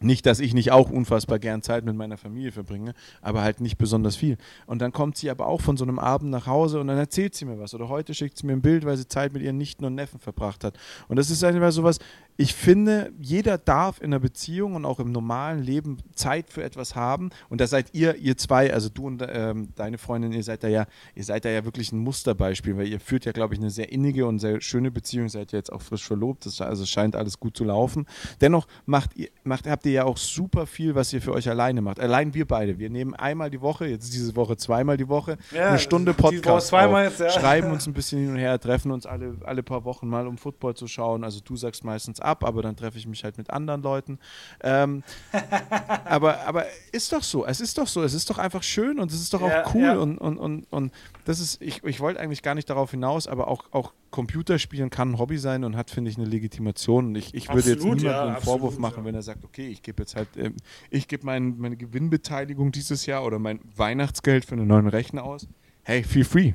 [0.02, 3.76] Nicht, dass ich nicht auch unfassbar gern Zeit mit meiner Familie verbringe, aber halt nicht
[3.76, 4.38] besonders viel.
[4.66, 7.34] Und dann kommt sie aber auch von so einem Abend nach Hause und dann erzählt
[7.34, 7.74] sie mir was.
[7.74, 10.18] Oder heute schickt sie mir ein Bild, weil sie Zeit mit ihren Nichten und Neffen
[10.18, 10.78] verbracht hat.
[11.08, 11.98] Und das ist einfach sowas,
[12.40, 16.94] ich finde, jeder darf in einer Beziehung und auch im normalen Leben Zeit für etwas
[16.94, 17.28] haben.
[17.50, 20.68] Und da seid ihr, ihr zwei, also du und ähm, deine Freundin, ihr seid da
[20.68, 23.68] ja, ihr seid da ja wirklich ein Musterbeispiel, weil ihr führt ja, glaube ich, eine
[23.68, 27.14] sehr innige und sehr schöne Beziehung, seid ja jetzt auch frisch verlobt, das, also scheint
[27.14, 28.06] alles gut zu laufen.
[28.40, 31.82] Dennoch macht ihr, macht, habt ihr ja auch super viel, was ihr für euch alleine
[31.82, 32.00] macht.
[32.00, 32.78] Allein wir beide.
[32.78, 36.68] Wir nehmen einmal die Woche, jetzt diese Woche zweimal die Woche, ja, eine Stunde Podcast.
[36.68, 37.28] Zweimal jetzt, ja.
[37.28, 40.38] Schreiben uns ein bisschen hin und her, treffen uns alle, alle paar Wochen mal, um
[40.38, 41.22] Football zu schauen.
[41.22, 44.18] Also du sagst meistens ab ab, aber dann treffe ich mich halt mit anderen Leuten.
[44.62, 45.02] Ähm,
[46.04, 49.10] aber, aber ist doch so, es ist doch so, es ist doch einfach schön und
[49.10, 49.98] es ist doch ja, auch cool ja.
[49.98, 50.92] und, und, und, und
[51.24, 55.12] das ist, ich, ich wollte eigentlich gar nicht darauf hinaus, aber auch, auch Computerspielen kann
[55.12, 57.08] ein Hobby sein und hat, finde ich, eine Legitimation.
[57.08, 59.68] Und ich, ich würde jetzt niemandem ja, einen absolut, Vorwurf machen, wenn er sagt, okay,
[59.68, 60.50] ich gebe jetzt halt, äh,
[60.90, 65.48] ich gebe mein, meine Gewinnbeteiligung dieses Jahr oder mein Weihnachtsgeld für einen neuen Rechner aus.
[65.82, 66.54] Hey, feel free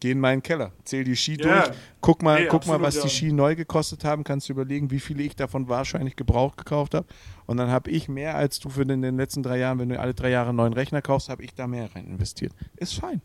[0.00, 1.64] geh in meinen Keller, zähl die Ski yeah.
[1.64, 4.90] durch, guck mal, nee, guck mal, was die Ski neu gekostet haben, kannst du überlegen,
[4.90, 7.06] wie viele ich davon wahrscheinlich gebraucht gekauft habe.
[7.46, 9.98] Und dann habe ich mehr als du für den, den, letzten drei Jahren, wenn du
[9.98, 12.52] alle drei Jahre einen neuen Rechner kaufst, habe ich da mehr rein investiert.
[12.76, 13.22] Ist fein.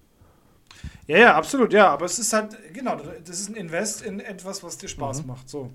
[1.07, 1.89] Ja, ja, absolut, ja.
[1.89, 5.27] Aber es ist halt, genau, das ist ein Invest in etwas, was dir Spaß mhm.
[5.27, 5.49] macht.
[5.49, 5.69] So.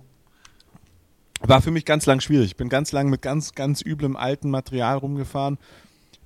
[1.40, 2.46] War für mich ganz lang schwierig.
[2.46, 5.58] Ich bin ganz lang mit ganz, ganz üblem alten Material rumgefahren.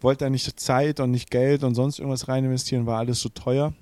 [0.01, 3.29] Wollte da nicht Zeit und nicht Geld und sonst irgendwas rein investieren, war alles so
[3.29, 3.73] teuer.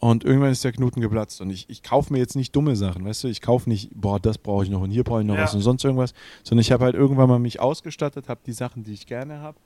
[0.00, 1.42] Und irgendwann ist der Knoten geplatzt.
[1.42, 3.28] Und ich, ich kaufe mir jetzt nicht dumme Sachen, weißt du?
[3.28, 5.42] Ich kaufe nicht, boah, das brauche ich noch und hier brauche ich noch ja.
[5.42, 6.14] was und sonst irgendwas.
[6.42, 9.58] Sondern ich habe halt irgendwann mal mich ausgestattet, habe die Sachen, die ich gerne habe.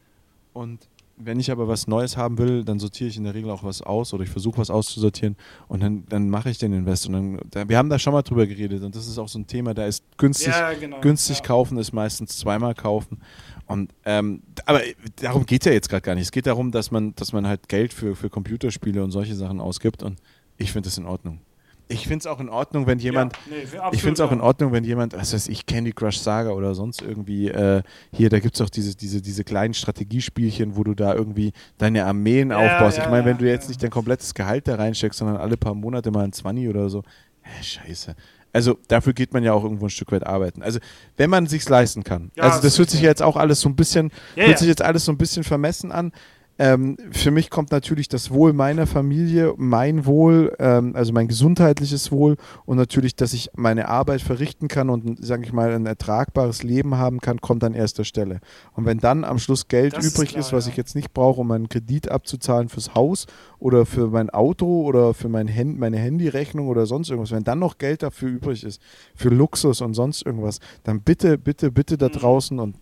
[0.53, 3.62] Und wenn ich aber was Neues haben will, dann sortiere ich in der Regel auch
[3.62, 5.37] was aus oder ich versuche was auszusortieren
[5.68, 7.07] und dann, dann mache ich den Invest.
[7.07, 9.39] Und dann, da, wir haben da schon mal drüber geredet und das ist auch so
[9.39, 11.45] ein Thema, da ist günstig, ja, genau, günstig ja.
[11.45, 13.20] kaufen ist meistens zweimal kaufen.
[13.66, 14.80] Und, ähm, aber
[15.16, 16.24] darum geht es ja jetzt gerade gar nicht.
[16.24, 19.60] Es geht darum, dass man, dass man halt Geld für, für Computerspiele und solche Sachen
[19.60, 20.18] ausgibt und
[20.56, 21.40] ich finde das in Ordnung.
[21.86, 23.34] Ich finde es auch in Ordnung, wenn jemand.
[23.34, 26.16] Ja, nee, ich finde es auch in Ordnung, wenn jemand, was weiß ich, Candy Crush
[26.16, 30.76] Saga oder sonst irgendwie, äh, hier, da gibt es auch diese, diese, diese kleinen Strategiespielchen,
[30.76, 32.96] wo du da irgendwie deine Armeen ja, aufbaust.
[32.96, 35.74] Ja, ich meine, wenn du jetzt nicht dein komplettes Gehalt da reinsteckst, sondern alle paar
[35.74, 37.02] Monate mal ein 20 oder so,
[37.42, 38.16] äh, scheiße.
[38.55, 40.62] Also dafür geht man ja auch irgendwo ein Stück weit arbeiten.
[40.62, 40.78] Also
[41.16, 42.30] wenn man sich's leisten kann.
[42.36, 44.80] Ja, also das hört sich jetzt auch alles so ein bisschen, ja, hört sich jetzt
[44.80, 46.12] alles so ein bisschen vermessen an.
[46.57, 52.12] Ähm, für mich kommt natürlich das Wohl meiner Familie, mein Wohl, ähm, also mein gesundheitliches
[52.12, 56.62] Wohl und natürlich, dass ich meine Arbeit verrichten kann und, sage ich mal, ein ertragbares
[56.62, 58.38] Leben haben kann, kommt an erster Stelle.
[58.72, 60.70] Und wenn dann am Schluss Geld das übrig ist, klar, ist was ja.
[60.70, 63.26] ich jetzt nicht brauche, um meinen Kredit abzuzahlen fürs Haus
[63.59, 67.59] oder für mein Auto oder für mein Hand, meine Handyrechnung oder sonst irgendwas, wenn dann
[67.59, 68.80] noch Geld dafür übrig ist,
[69.16, 72.12] für Luxus und sonst irgendwas, dann bitte, bitte, bitte da mhm.
[72.12, 72.76] draußen und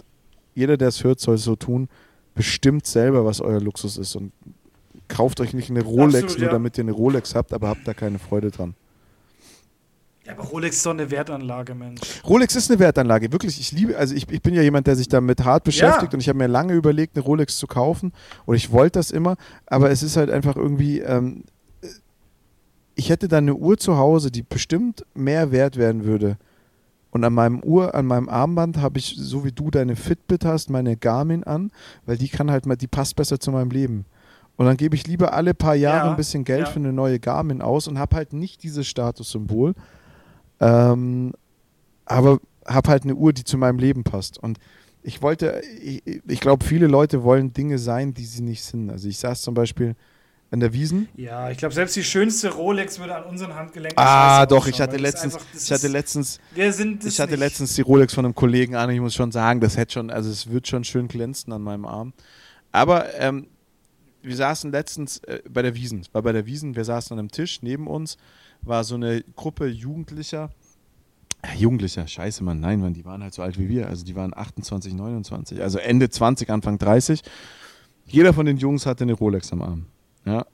[0.54, 1.88] jeder, der es hört, soll es so tun,
[2.34, 4.32] bestimmt selber, was euer Luxus ist und
[5.08, 6.52] kauft euch nicht eine Rolex, Absolut, nur ja.
[6.52, 8.74] damit ihr eine Rolex habt, aber habt da keine Freude dran.
[10.24, 12.00] Ja, aber Rolex ist doch eine Wertanlage, Mensch.
[12.24, 13.58] Rolex ist eine Wertanlage, wirklich.
[13.58, 16.16] Ich liebe, also ich, ich bin ja jemand, der sich damit hart beschäftigt ja.
[16.16, 18.12] und ich habe mir lange überlegt, eine Rolex zu kaufen
[18.46, 21.44] und ich wollte das immer, aber es ist halt einfach irgendwie, ähm,
[22.94, 26.36] ich hätte da eine Uhr zu Hause, die bestimmt mehr wert werden würde
[27.12, 30.70] und an meinem Uhr, an meinem Armband habe ich, so wie du deine Fitbit hast,
[30.70, 31.70] meine Garmin an,
[32.06, 34.06] weil die kann halt mal, die passt besser zu meinem Leben.
[34.56, 36.66] Und dann gebe ich lieber alle paar Jahre ja, ein bisschen Geld ja.
[36.66, 39.74] für eine neue Garmin aus und habe halt nicht dieses Statussymbol,
[40.60, 41.32] ähm,
[42.06, 44.38] aber habe halt eine Uhr, die zu meinem Leben passt.
[44.38, 44.58] Und
[45.02, 48.88] ich wollte, ich, ich glaube, viele Leute wollen Dinge sein, die sie nicht sind.
[48.88, 49.96] Also ich saß zum Beispiel
[50.53, 51.09] an der Wiesen.
[51.16, 54.98] Ja, ich glaube, selbst die schönste Rolex würde an unseren Handgelenken Ah, doch, ich hatte
[54.98, 57.40] letztens, einfach, ich hatte letztens, wir sind ich hatte nicht.
[57.40, 58.90] letztens die Rolex von einem Kollegen an.
[58.90, 61.86] Ich muss schon sagen, das hätte schon, also es wird schon schön glänzen an meinem
[61.86, 62.12] Arm.
[62.70, 63.46] Aber ähm,
[64.22, 67.30] wir saßen letztens äh, bei der Wiesen, war bei der Wiesen, wir saßen an einem
[67.30, 68.18] Tisch, neben uns
[68.61, 70.50] war so eine Gruppe Jugendlicher,
[71.57, 74.32] Jugendlicher, scheiße, Mann, nein, Mann, die waren halt so alt wie wir, also die waren
[74.36, 77.22] 28, 29, also Ende 20, Anfang 30.
[78.07, 79.86] Jeder von den Jungs hatte eine Rolex am Arm.
[80.24, 80.46] Ja.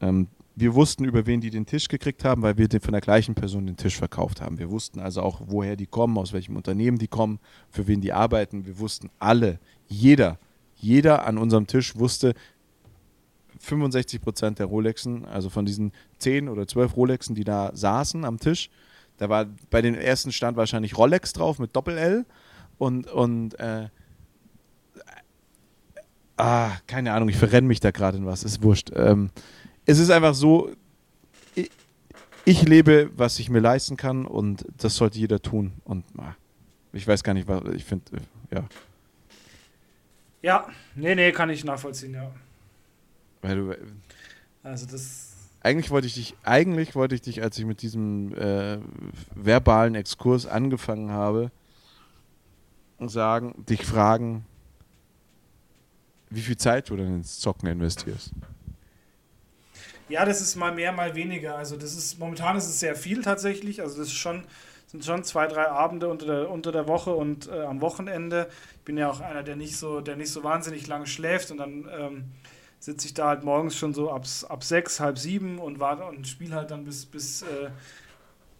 [0.00, 3.34] Ähm, wir wussten, über wen die den Tisch gekriegt haben, weil wir von der gleichen
[3.34, 4.58] Person den Tisch verkauft haben.
[4.58, 8.12] Wir wussten also auch, woher die kommen, aus welchem Unternehmen die kommen, für wen die
[8.12, 8.64] arbeiten.
[8.64, 9.58] Wir wussten alle,
[9.88, 10.38] jeder,
[10.76, 12.34] jeder an unserem Tisch wusste,
[13.58, 18.38] 65 Prozent der Rolexen, also von diesen 10 oder 12 Rolexen, die da saßen am
[18.38, 18.70] Tisch,
[19.16, 22.26] da war bei den ersten stand wahrscheinlich Rolex drauf mit Doppel-L
[22.78, 23.88] und, und äh,
[26.36, 28.90] ah, keine Ahnung, ich verrenne mich da gerade in was, ist wurscht.
[28.94, 29.30] Ähm,
[29.86, 30.70] es ist einfach so,
[31.54, 31.70] ich,
[32.44, 35.72] ich, lebe, was ich mir leisten kann und das sollte jeder tun.
[35.84, 36.34] Und ah,
[36.92, 38.64] ich weiß gar nicht, was ich finde, äh, ja.
[40.42, 42.30] Ja, nee, nee, kann ich nachvollziehen, ja.
[43.40, 43.70] Weil du.
[43.70, 43.78] Äh,
[44.62, 45.30] also das.
[45.60, 48.78] Eigentlich wollte ich dich, eigentlich wollte ich dich, als ich mit diesem äh,
[49.34, 51.50] verbalen Exkurs angefangen habe,
[53.00, 54.44] sagen, dich fragen,
[56.34, 58.32] wie viel Zeit du dann ins Zocken investierst.
[60.08, 61.56] Ja, das ist mal mehr, mal weniger.
[61.56, 63.80] Also das ist momentan ist es sehr viel tatsächlich.
[63.80, 64.44] Also das ist schon
[64.94, 68.48] sind schon zwei, drei Abende unter der, unter der Woche und äh, am Wochenende.
[68.76, 71.56] Ich bin ja auch einer, der nicht so, der nicht so wahnsinnig lange schläft und
[71.56, 72.24] dann ähm,
[72.78, 76.28] sitze ich da halt morgens schon so ab, ab sechs, halb sieben und warte und
[76.28, 77.70] spiele halt dann bis, bis, äh,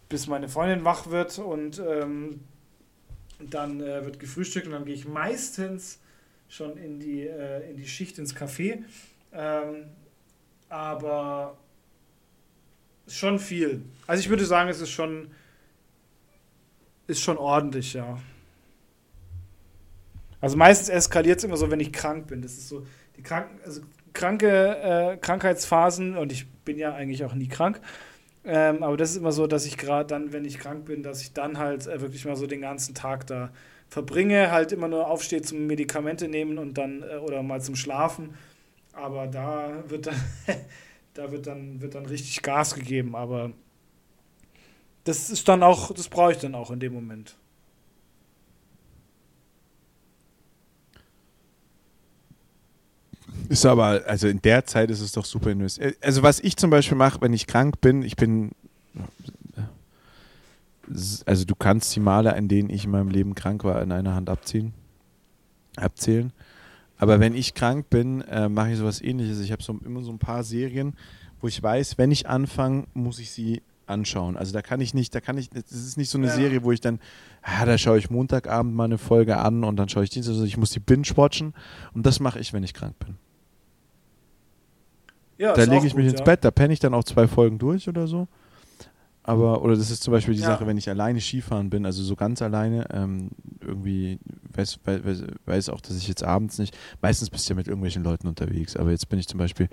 [0.09, 2.41] bis meine Freundin wach wird und ähm,
[3.39, 6.01] dann äh, wird gefrühstückt und dann gehe ich meistens
[6.55, 8.85] schon in die, äh, in die Schicht ins Café.
[9.33, 9.87] Ähm,
[10.69, 11.59] aber
[13.09, 13.83] schon viel.
[14.07, 15.31] Also ich würde sagen, es ist schon,
[17.07, 18.19] ist schon ordentlich, ja.
[20.41, 22.43] Also meistens eskaliert es immer so, wenn ich krank bin.
[22.43, 22.87] Das ist so,
[23.17, 23.81] die Kranken, also
[24.13, 27.81] kranke äh, Krankheitsphasen, und ich bin ja eigentlich auch nie krank,
[28.45, 31.23] ähm, aber das ist immer so, dass ich gerade dann, wenn ich krank bin, dass
[31.23, 33.51] ich dann halt äh, wirklich mal so den ganzen Tag da
[33.89, 38.35] verbringe, halt immer nur aufstehe zum Medikamente nehmen und dann äh, oder mal zum Schlafen.
[38.93, 40.21] Aber da wird dann,
[41.15, 43.15] da wird dann, wird dann richtig Gas gegeben.
[43.15, 43.53] Aber
[45.05, 47.37] das ist dann auch, das brauche ich dann auch in dem Moment.
[53.49, 55.97] Ist aber, also in der Zeit ist es doch super investiert.
[56.01, 58.53] Also was ich zum Beispiel mache, wenn ich krank bin, ich bin
[61.27, 64.15] also du kannst die Male, an denen ich in meinem Leben krank war, in einer
[64.15, 64.73] Hand abziehen,
[65.77, 66.33] abzählen.
[66.97, 69.41] Aber wenn ich krank bin, äh, mache ich sowas ähnliches.
[69.41, 70.95] Ich habe so, immer so ein paar Serien,
[71.41, 74.37] wo ich weiß, wenn ich anfange, muss ich sie anschauen.
[74.37, 76.33] Also da kann ich nicht, da kann ich, das ist nicht so eine ja.
[76.33, 77.01] Serie, wo ich dann,
[77.43, 80.45] ah, da schaue ich Montagabend mal eine Folge an und dann schaue ich Dienstag, also
[80.45, 81.53] ich muss die binge-watchen
[81.93, 83.17] und das mache ich, wenn ich krank bin.
[85.37, 86.25] Ja, da lege ich gut, mich ins ja.
[86.25, 88.29] Bett, da penne ich dann auch zwei Folgen durch oder so.
[89.27, 90.49] Aber, oder das ist zum Beispiel die ja.
[90.49, 93.31] Sache, wenn ich alleine Skifahren bin, also so ganz alleine, ähm,
[93.63, 94.19] irgendwie
[94.53, 98.05] weiß, weiß, weiß auch, dass ich jetzt abends nicht, meistens bist du ja mit irgendwelchen
[98.05, 99.71] Leuten unterwegs, aber jetzt bin ich zum Beispiel,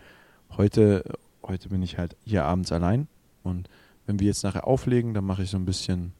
[0.55, 1.03] heute,
[1.43, 3.09] heute bin ich halt hier abends allein
[3.43, 3.67] und
[4.05, 6.13] wenn wir jetzt nachher auflegen, dann mache ich so ein bisschen,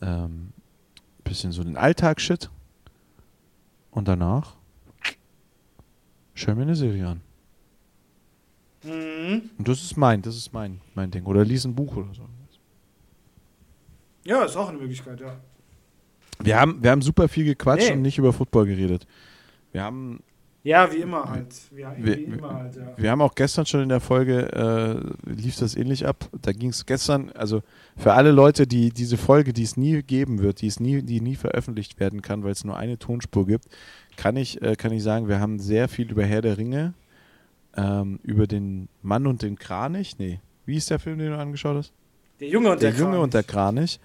[0.00, 0.50] ähm,
[1.24, 2.50] bisschen so den Alltagsshit
[3.90, 4.54] und danach
[6.34, 7.20] schaue mir eine Serie an.
[8.84, 9.50] Mhm.
[9.58, 11.24] Und das ist mein, das ist mein, mein Ding.
[11.24, 12.22] Oder lies ein Buch oder so.
[14.24, 15.36] Ja, ist auch eine Möglichkeit, ja.
[16.40, 17.94] Wir haben, wir haben super viel gequatscht nee.
[17.94, 19.06] und nicht über Football geredet.
[19.72, 20.20] Wir haben.
[20.62, 21.54] Ja, wie immer halt.
[21.70, 22.92] Wir, wir, wie immer halt, ja.
[22.96, 24.52] wir haben auch gestern schon in der Folge,
[25.24, 26.28] äh, lief das ähnlich ab.
[26.42, 27.62] Da ging es gestern, also
[27.96, 31.20] für alle Leute, die diese Folge, die es nie geben wird, die es nie, die
[31.20, 33.66] nie veröffentlicht werden kann, weil es nur eine Tonspur gibt,
[34.16, 36.92] kann ich, äh, kann ich sagen, wir haben sehr viel über Herr der Ringe
[37.78, 40.18] ähm, über den Mann und den Kranich.
[40.18, 41.92] Nee, wie ist der Film, den du angeschaut hast?
[42.40, 43.24] Der Junge und der, der Junge Kranich.
[43.24, 44.00] und der Kranich.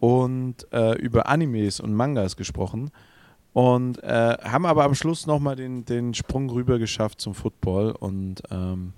[0.00, 2.90] Und äh, über Animes und Mangas gesprochen.
[3.54, 7.92] Und äh, haben aber am Schluss nochmal den, den Sprung rüber geschafft zum Football.
[7.92, 8.92] Und ähm,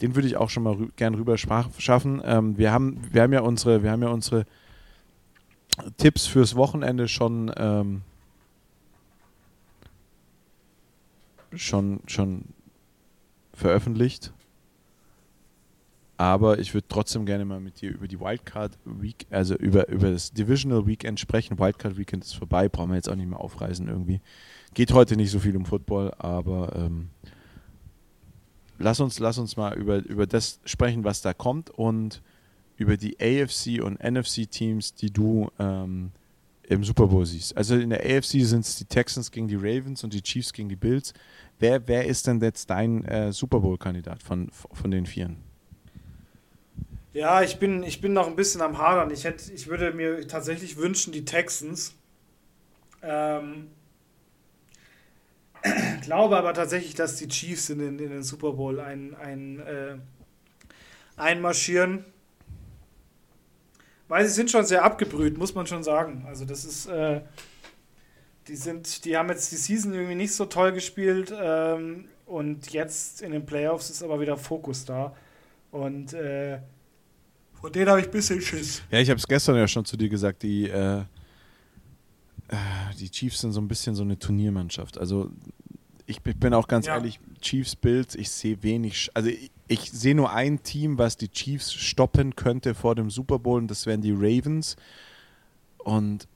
[0.00, 2.22] den würde ich auch schon mal rü gern rüber schaffen.
[2.24, 4.44] Ähm, wir, haben, wir, haben ja unsere, wir haben ja unsere
[5.96, 8.02] Tipps fürs Wochenende schon, ähm,
[11.54, 12.44] schon, schon
[13.56, 14.32] veröffentlicht.
[16.18, 20.10] Aber ich würde trotzdem gerne mal mit dir über die Wildcard Week, also über, über
[20.10, 21.58] das Divisional Weekend sprechen.
[21.58, 24.20] Wildcard Weekend ist vorbei, brauchen wir jetzt auch nicht mehr aufreißen irgendwie.
[24.72, 27.10] Geht heute nicht so viel um Football, aber ähm,
[28.78, 32.22] lass uns, lass uns mal über, über das sprechen, was da kommt und
[32.78, 36.12] über die AFC und NFC-Teams, die du ähm,
[36.62, 37.56] im Super Bowl siehst.
[37.56, 40.68] Also in der AFC sind es die Texans gegen die Ravens und die Chiefs gegen
[40.68, 41.12] die Bills.
[41.58, 45.38] Wer, wer ist denn jetzt dein äh, Super Bowl-Kandidat von, von den Vieren?
[47.14, 49.10] Ja, ich bin, ich bin noch ein bisschen am Hadern.
[49.10, 51.94] Ich, hätte, ich würde mir tatsächlich wünschen, die Texans.
[53.02, 53.68] Ähm,
[56.02, 59.96] glaube aber tatsächlich, dass die Chiefs in den, in den Super Bowl ein, ein, äh,
[61.16, 62.04] einmarschieren.
[64.08, 66.24] Weil sie sind schon sehr abgebrüht, muss man schon sagen.
[66.28, 67.22] Also das ist, äh,
[68.48, 73.22] die sind, die haben jetzt die Season irgendwie nicht so toll gespielt ähm, und jetzt
[73.22, 75.14] in den Playoffs ist aber wieder Fokus da.
[75.70, 76.58] Und äh,
[77.60, 78.82] von denen habe ich ein bisschen Schiss.
[78.90, 81.04] Ja, ich habe es gestern ja schon zu dir gesagt, die, äh, äh,
[82.98, 84.98] die Chiefs sind so ein bisschen so eine Turniermannschaft.
[84.98, 85.30] Also
[86.06, 86.94] ich, ich bin auch ganz ja.
[86.94, 91.28] ehrlich, Chiefs Bills, ich sehe wenig, also ich, ich sehe nur ein Team, was die
[91.28, 94.76] Chiefs stoppen könnte vor dem Super Bowl und das wären die Ravens.
[95.78, 96.28] Und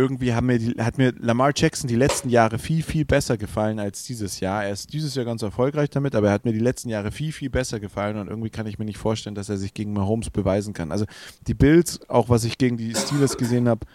[0.00, 3.78] irgendwie haben mir die, hat mir Lamar Jackson die letzten Jahre viel, viel besser gefallen
[3.78, 4.64] als dieses Jahr.
[4.64, 7.32] Er ist dieses Jahr ganz erfolgreich damit, aber er hat mir die letzten Jahre viel,
[7.32, 10.30] viel besser gefallen und irgendwie kann ich mir nicht vorstellen, dass er sich gegen Mahomes
[10.30, 10.90] beweisen kann.
[10.90, 11.04] Also
[11.46, 13.86] die Bills, auch was ich gegen die Steelers gesehen habe,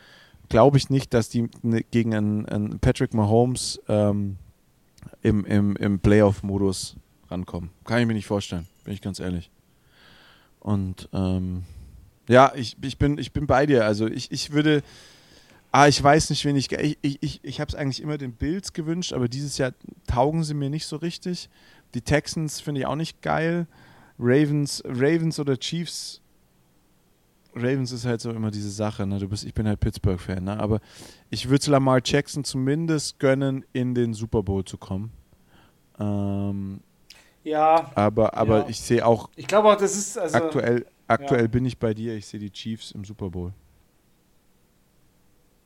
[0.47, 4.37] glaube ich nicht, dass die ne, gegen einen, einen Patrick Mahomes ähm,
[5.23, 6.97] im, im, im Playoff-Modus
[7.29, 7.71] rankommen.
[7.83, 9.49] Kann ich mir nicht vorstellen, bin ich ganz ehrlich.
[10.59, 11.63] Und ähm,
[12.29, 13.85] ja, ich, ich, bin, ich bin bei dir.
[13.85, 14.83] Also ich, ich würde
[15.75, 16.71] Ah, ich weiß nicht, wen ich.
[16.71, 19.73] Ich, ich, ich, habe es eigentlich immer den Bills gewünscht, aber dieses Jahr
[20.07, 21.49] taugen sie mir nicht so richtig.
[21.93, 23.67] Die Texans finde ich auch nicht geil.
[24.17, 26.21] Ravens, Ravens oder Chiefs.
[27.53, 29.19] Ravens ist halt so immer diese Sache, ne?
[29.19, 30.57] Du bist, ich bin halt Pittsburgh-Fan, ne?
[30.57, 30.79] Aber
[31.29, 35.11] ich würde Lamar Jackson zumindest gönnen, in den Super Bowl zu kommen.
[35.99, 36.79] Ähm,
[37.43, 37.91] ja.
[37.95, 38.69] Aber, aber ja.
[38.69, 39.29] ich sehe auch.
[39.35, 40.17] Ich glaube auch, das ist.
[40.17, 41.47] Also, aktuell aktuell ja.
[41.47, 42.15] bin ich bei dir.
[42.15, 43.51] Ich sehe die Chiefs im Super Bowl.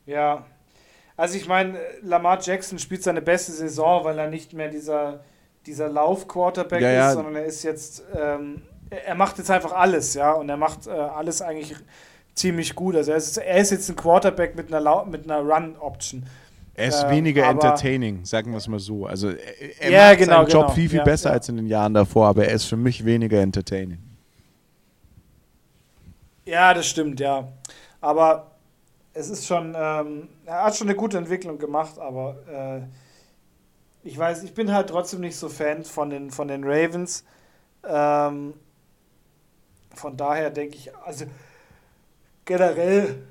[0.09, 0.43] Ja.
[1.15, 5.19] Also ich meine, Lamar Jackson spielt seine beste Saison, weil er nicht mehr dieser,
[5.65, 7.07] dieser Lauf-Quarterback ja, ja.
[7.09, 10.87] ist, sondern er ist jetzt, ähm, er macht jetzt einfach alles, ja, und er macht
[10.87, 11.75] äh, alles eigentlich
[12.33, 12.95] ziemlich gut.
[12.95, 16.25] Also er ist, er ist jetzt ein Quarterback mit einer, mit einer Run-Option.
[16.73, 19.05] Er ist ähm, weniger entertaining, sagen wir es mal so.
[19.05, 20.73] Also er, er ja, macht genau, seinen Job genau.
[20.73, 21.35] viel, viel ja, besser ja.
[21.35, 23.99] als in den Jahren davor, aber er ist für mich weniger entertaining.
[26.45, 27.49] Ja, das stimmt, ja.
[28.01, 28.48] Aber
[29.19, 34.43] es ist schon, ähm, er hat schon eine gute Entwicklung gemacht, aber äh, ich weiß,
[34.43, 37.25] ich bin halt trotzdem nicht so Fan von den, von den Ravens.
[37.83, 38.53] Ähm,
[39.93, 41.25] von daher denke ich, also
[42.45, 43.27] generell,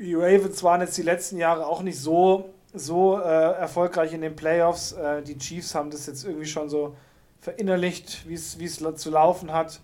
[0.00, 4.34] die Ravens waren jetzt die letzten Jahre auch nicht so, so äh, erfolgreich in den
[4.34, 4.92] Playoffs.
[4.92, 6.96] Äh, die Chiefs haben das jetzt irgendwie schon so
[7.40, 9.80] verinnerlicht, wie es zu laufen hat.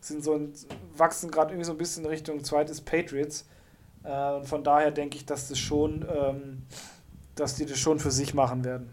[0.00, 0.48] Sind so
[0.96, 3.44] wachsen gerade irgendwie so ein bisschen Richtung zweites Patriots.
[4.04, 6.62] Äh, und von daher denke ich, dass das schon, ähm,
[7.34, 8.90] dass die das schon für sich machen werden.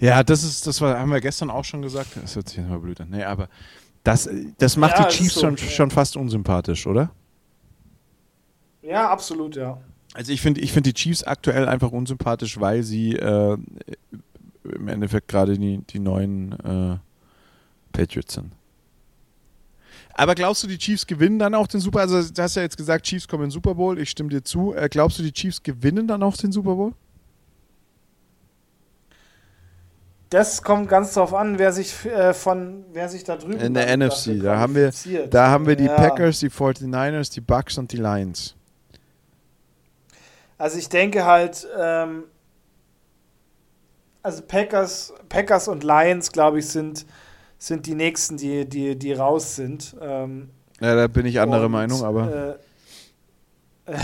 [0.00, 2.16] Ja, das ist, das war, haben wir gestern auch schon gesagt.
[2.20, 3.10] Das hört sich immer blöd an.
[3.10, 3.48] Nee, aber
[4.02, 4.28] das,
[4.58, 5.64] das macht ja, die Chiefs so, schon, ja.
[5.64, 7.10] schon fast unsympathisch, oder?
[8.82, 9.78] Ja, absolut, ja.
[10.12, 13.56] Also ich finde ich find die Chiefs aktuell einfach unsympathisch, weil sie äh,
[14.62, 16.98] im Endeffekt gerade die, die neuen äh,
[17.92, 18.52] Patriots sind.
[20.16, 22.16] Aber glaubst du, die Chiefs gewinnen dann auch den Super Bowl?
[22.16, 23.98] Also, du hast ja jetzt gesagt, Chiefs kommen in den Super Bowl.
[23.98, 24.74] Ich stimme dir zu.
[24.74, 26.92] Äh, glaubst du, die Chiefs gewinnen dann auch den Super Bowl?
[30.30, 33.96] Das kommt ganz darauf an, wer sich äh, von wer sich da drüben in der
[33.96, 34.42] NFC.
[34.42, 34.90] Da haben wir
[35.30, 35.94] da haben wir die ja.
[35.94, 38.56] Packers, die 49ers, die Bucks und die Lions.
[40.58, 42.24] Also ich denke halt, ähm,
[44.24, 47.06] also Packers, Packers und Lions, glaube ich, sind
[47.66, 49.96] sind die nächsten, die, die, die raus sind.
[50.00, 50.50] Ähm,
[50.80, 52.58] ja, da bin ich anderer Meinung, aber.
[53.86, 53.96] Äh,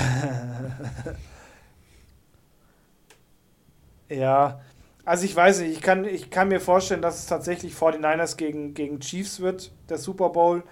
[4.17, 4.61] ja,
[5.05, 8.73] also ich weiß nicht, ich kann, ich kann mir vorstellen, dass es tatsächlich 49ers gegen,
[8.73, 10.63] gegen Chiefs wird, der Super Bowl.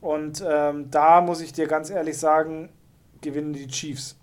[0.00, 2.70] Und ähm, da muss ich dir ganz ehrlich sagen,
[3.20, 4.16] gewinnen die Chiefs.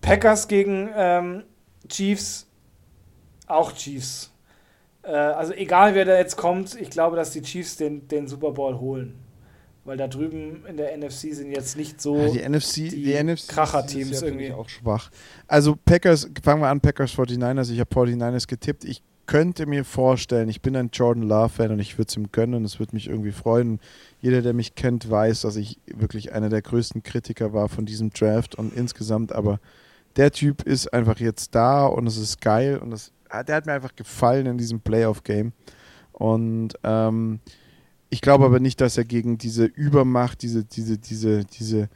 [0.00, 1.42] Packers gegen ähm,
[1.88, 2.46] Chiefs,
[3.46, 4.32] auch Chiefs.
[5.06, 8.52] Äh, also egal wer da jetzt kommt, ich glaube, dass die Chiefs den, den Super
[8.52, 9.14] Bowl holen.
[9.84, 13.22] Weil da drüben in der NFC sind jetzt nicht so ja, die NFC, die, die
[13.22, 14.52] NFC Kracher-Teams irgendwie.
[14.52, 15.10] auch schwach.
[15.46, 17.70] Also Packers, fangen wir an, Packers 49ers.
[17.70, 18.84] Ich habe 49ers getippt.
[18.84, 22.56] Ich könnte mir vorstellen, ich bin ein Jordan Love-Fan und ich würde es ihm gönnen
[22.56, 23.78] und es würde mich irgendwie freuen.
[24.20, 28.10] Jeder, der mich kennt, weiß, dass ich wirklich einer der größten Kritiker war von diesem
[28.10, 29.60] Draft und insgesamt, aber
[30.16, 33.12] der Typ ist einfach jetzt da und es ist geil und es
[33.42, 35.52] der hat mir einfach gefallen in diesem Playoff-Game.
[36.12, 37.40] Und ähm,
[38.08, 41.88] ich glaube aber nicht, dass er gegen diese Übermacht, diese, diese, diese, diese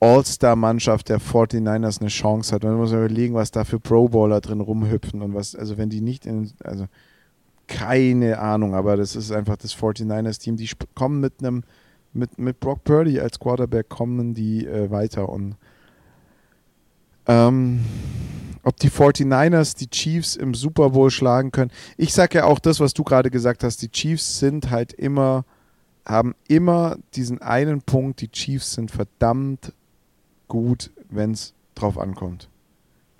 [0.00, 2.64] All-Star-Mannschaft der 49ers eine Chance hat.
[2.64, 6.26] Man muss überlegen, was da für Pro-Bowler drin rumhüpfen und was, also wenn die nicht
[6.26, 6.86] in, also
[7.68, 10.56] keine Ahnung, aber das ist einfach das 49ers-Team.
[10.56, 11.62] Die kommen mit einem,
[12.12, 15.56] mit, mit Brock Purdy als Quarterback kommen die äh, weiter und
[17.26, 17.84] ähm,
[18.62, 21.70] ob die 49ers die Chiefs im Super Bowl schlagen können.
[21.96, 23.82] Ich sage ja auch das, was du gerade gesagt hast.
[23.82, 25.44] Die Chiefs sind halt immer,
[26.06, 28.20] haben immer diesen einen Punkt.
[28.20, 29.72] Die Chiefs sind verdammt
[30.48, 32.48] gut, wenn es drauf ankommt.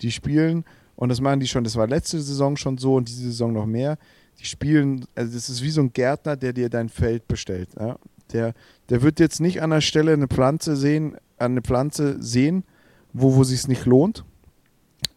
[0.01, 0.63] Die spielen,
[0.95, 3.65] und das machen die schon, das war letzte Saison schon so und diese Saison noch
[3.65, 3.97] mehr.
[4.39, 7.69] Die spielen, also das ist wie so ein Gärtner, der dir dein Feld bestellt.
[7.79, 7.97] Ja?
[8.31, 8.53] Der,
[8.89, 12.63] der wird jetzt nicht an der Stelle eine Pflanze sehen, eine Pflanze sehen,
[13.11, 14.23] wo, wo sich nicht lohnt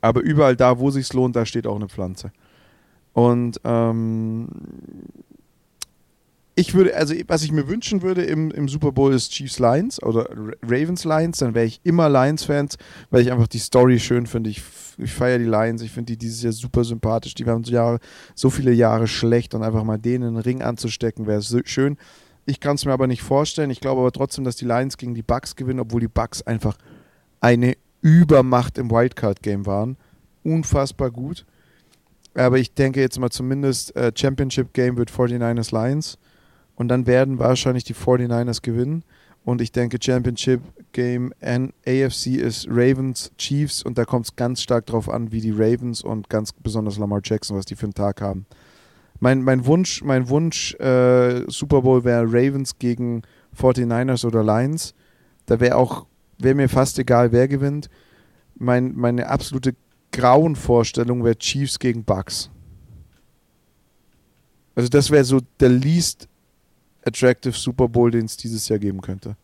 [0.09, 2.33] aber überall da, wo sich lohnt, da steht auch eine Pflanze.
[3.13, 4.49] Und ähm,
[6.59, 10.03] ich würde, also was ich mir wünschen würde im, im Super Bowl ist Chiefs Lions
[10.03, 10.27] oder
[10.63, 12.79] Ravens Lions, dann wäre ich immer Lions-Fans,
[13.11, 14.49] weil ich einfach die Story schön finde.
[14.49, 14.63] Ich,
[14.97, 17.35] ich feiere die Lions, ich finde die dieses Jahr super sympathisch.
[17.35, 17.99] Die waren so, Jahre,
[18.35, 21.99] so viele Jahre schlecht und einfach mal denen einen Ring anzustecken, wäre so schön.
[22.47, 23.71] Ich kann es mir aber nicht vorstellen.
[23.71, 26.79] Ich glaube aber trotzdem, dass die Lions gegen die Bucks gewinnen, obwohl die Bucks einfach
[27.41, 27.77] eine
[28.07, 29.97] Übermacht im Wildcard-Game waren.
[30.45, 31.45] Unfassbar gut.
[32.35, 36.17] Aber ich denke jetzt mal zumindest äh, Championship Game wird 49ers Lions.
[36.77, 39.03] Und dann werden wahrscheinlich die 49ers gewinnen.
[39.45, 40.61] Und ich denke Championship
[40.93, 43.83] Game AFC ist Ravens Chiefs.
[43.83, 47.23] Und da kommt es ganz stark drauf an, wie die Ravens und ganz besonders Lamar
[47.25, 48.47] Jackson, was die für einen Tag haben.
[49.19, 53.23] Mein, mein Wunsch, mein Wunsch äh, Super Bowl wäre Ravens gegen
[53.61, 54.95] 49ers oder Lions.
[55.47, 56.07] Da wäre auch
[56.39, 57.89] wäre mir fast egal, wer gewinnt.
[58.55, 59.75] Mein, meine absolute
[60.13, 62.51] Grauenvorstellung wäre Chiefs gegen Bucks.
[64.75, 66.29] Also das wäre so der least
[67.05, 69.37] attractive Super Bowl, den es dieses Jahr geben könnte.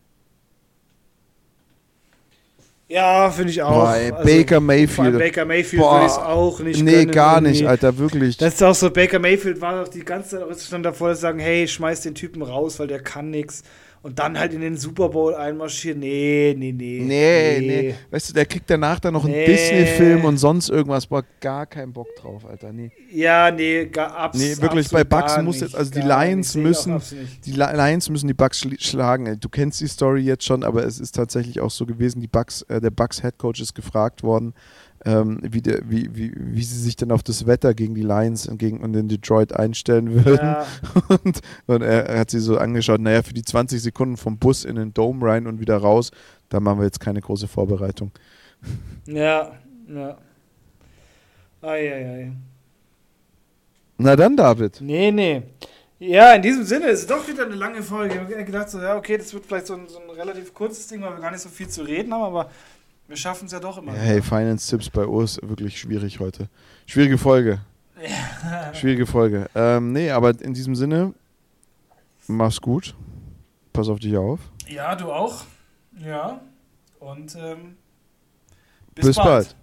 [2.93, 3.91] Ja, finde ich auch.
[3.91, 5.17] Ey, also, Baker Mayfield.
[5.17, 7.51] Baker Mayfield würde ich es auch nicht Nee, gar irgendwie.
[7.51, 8.37] nicht, Alter, wirklich.
[8.37, 11.39] Das ist auch so, Baker Mayfield war doch die ganze Zeit stand davor, dass sagen,
[11.39, 13.63] hey, schmeiß den Typen raus, weil der kann nichts
[14.03, 15.99] und dann halt in den Super Bowl einmarschieren.
[15.99, 16.99] Nee, nee, nee.
[16.99, 17.67] Nee, nee.
[17.67, 17.95] nee.
[18.11, 19.33] Weißt du, der kriegt danach dann noch nee.
[19.33, 21.07] einen Disney-Film und sonst irgendwas.
[21.07, 22.73] Boah, gar keinen Bock drauf, Alter.
[22.73, 22.91] Nee.
[23.09, 24.57] Ja, nee, gar absolut.
[24.57, 27.01] Nee, wirklich, bei Bucks muss jetzt, also die Lions müssen,
[27.45, 29.39] die Lions müssen die Bucks schlagen.
[29.39, 32.63] Du kennst die Story jetzt schon, aber es ist tatsächlich auch so gewesen, die Bucks,
[32.63, 34.53] äh, der Bucks Headcoach ist gefragt worden,
[35.05, 38.47] ähm, wie, der, wie, wie, wie sie sich dann auf das Wetter gegen die Lions
[38.47, 40.45] und, gegen, und in Detroit einstellen würden.
[40.45, 40.65] Ja.
[41.23, 44.63] Und, und er, er, hat sie so angeschaut, naja, für die 20 Sekunden vom Bus
[44.63, 46.11] in den Dome rein und wieder raus,
[46.49, 48.11] da machen wir jetzt keine große Vorbereitung.
[49.05, 49.51] Ja,
[49.87, 50.17] ja.
[51.61, 52.31] Eieiei.
[53.97, 54.79] Na dann, David.
[54.81, 55.43] Nee, nee.
[55.99, 58.15] Ja, in diesem Sinne ist es doch wieder eine lange Folge.
[58.15, 60.87] Ich habe gedacht, so, ja, okay, das wird vielleicht so ein, so ein relativ kurzes
[60.87, 62.49] Ding, weil wir gar nicht so viel zu reden haben, aber
[63.07, 63.93] wir schaffen es ja doch immer.
[63.93, 66.49] Ja, hey, Finance-Tipps bei Urs, wirklich schwierig heute.
[66.85, 67.59] Schwierige Folge.
[68.01, 68.73] Ja.
[68.73, 69.49] Schwierige Folge.
[69.55, 71.13] Ähm, nee, aber in diesem Sinne,
[72.27, 72.95] mach's gut.
[73.71, 74.39] Pass auf dich auf.
[74.67, 75.45] Ja, du auch.
[75.99, 76.41] Ja.
[76.99, 77.75] Und ähm,
[78.95, 79.27] bis, bis bald.
[79.27, 79.55] bald.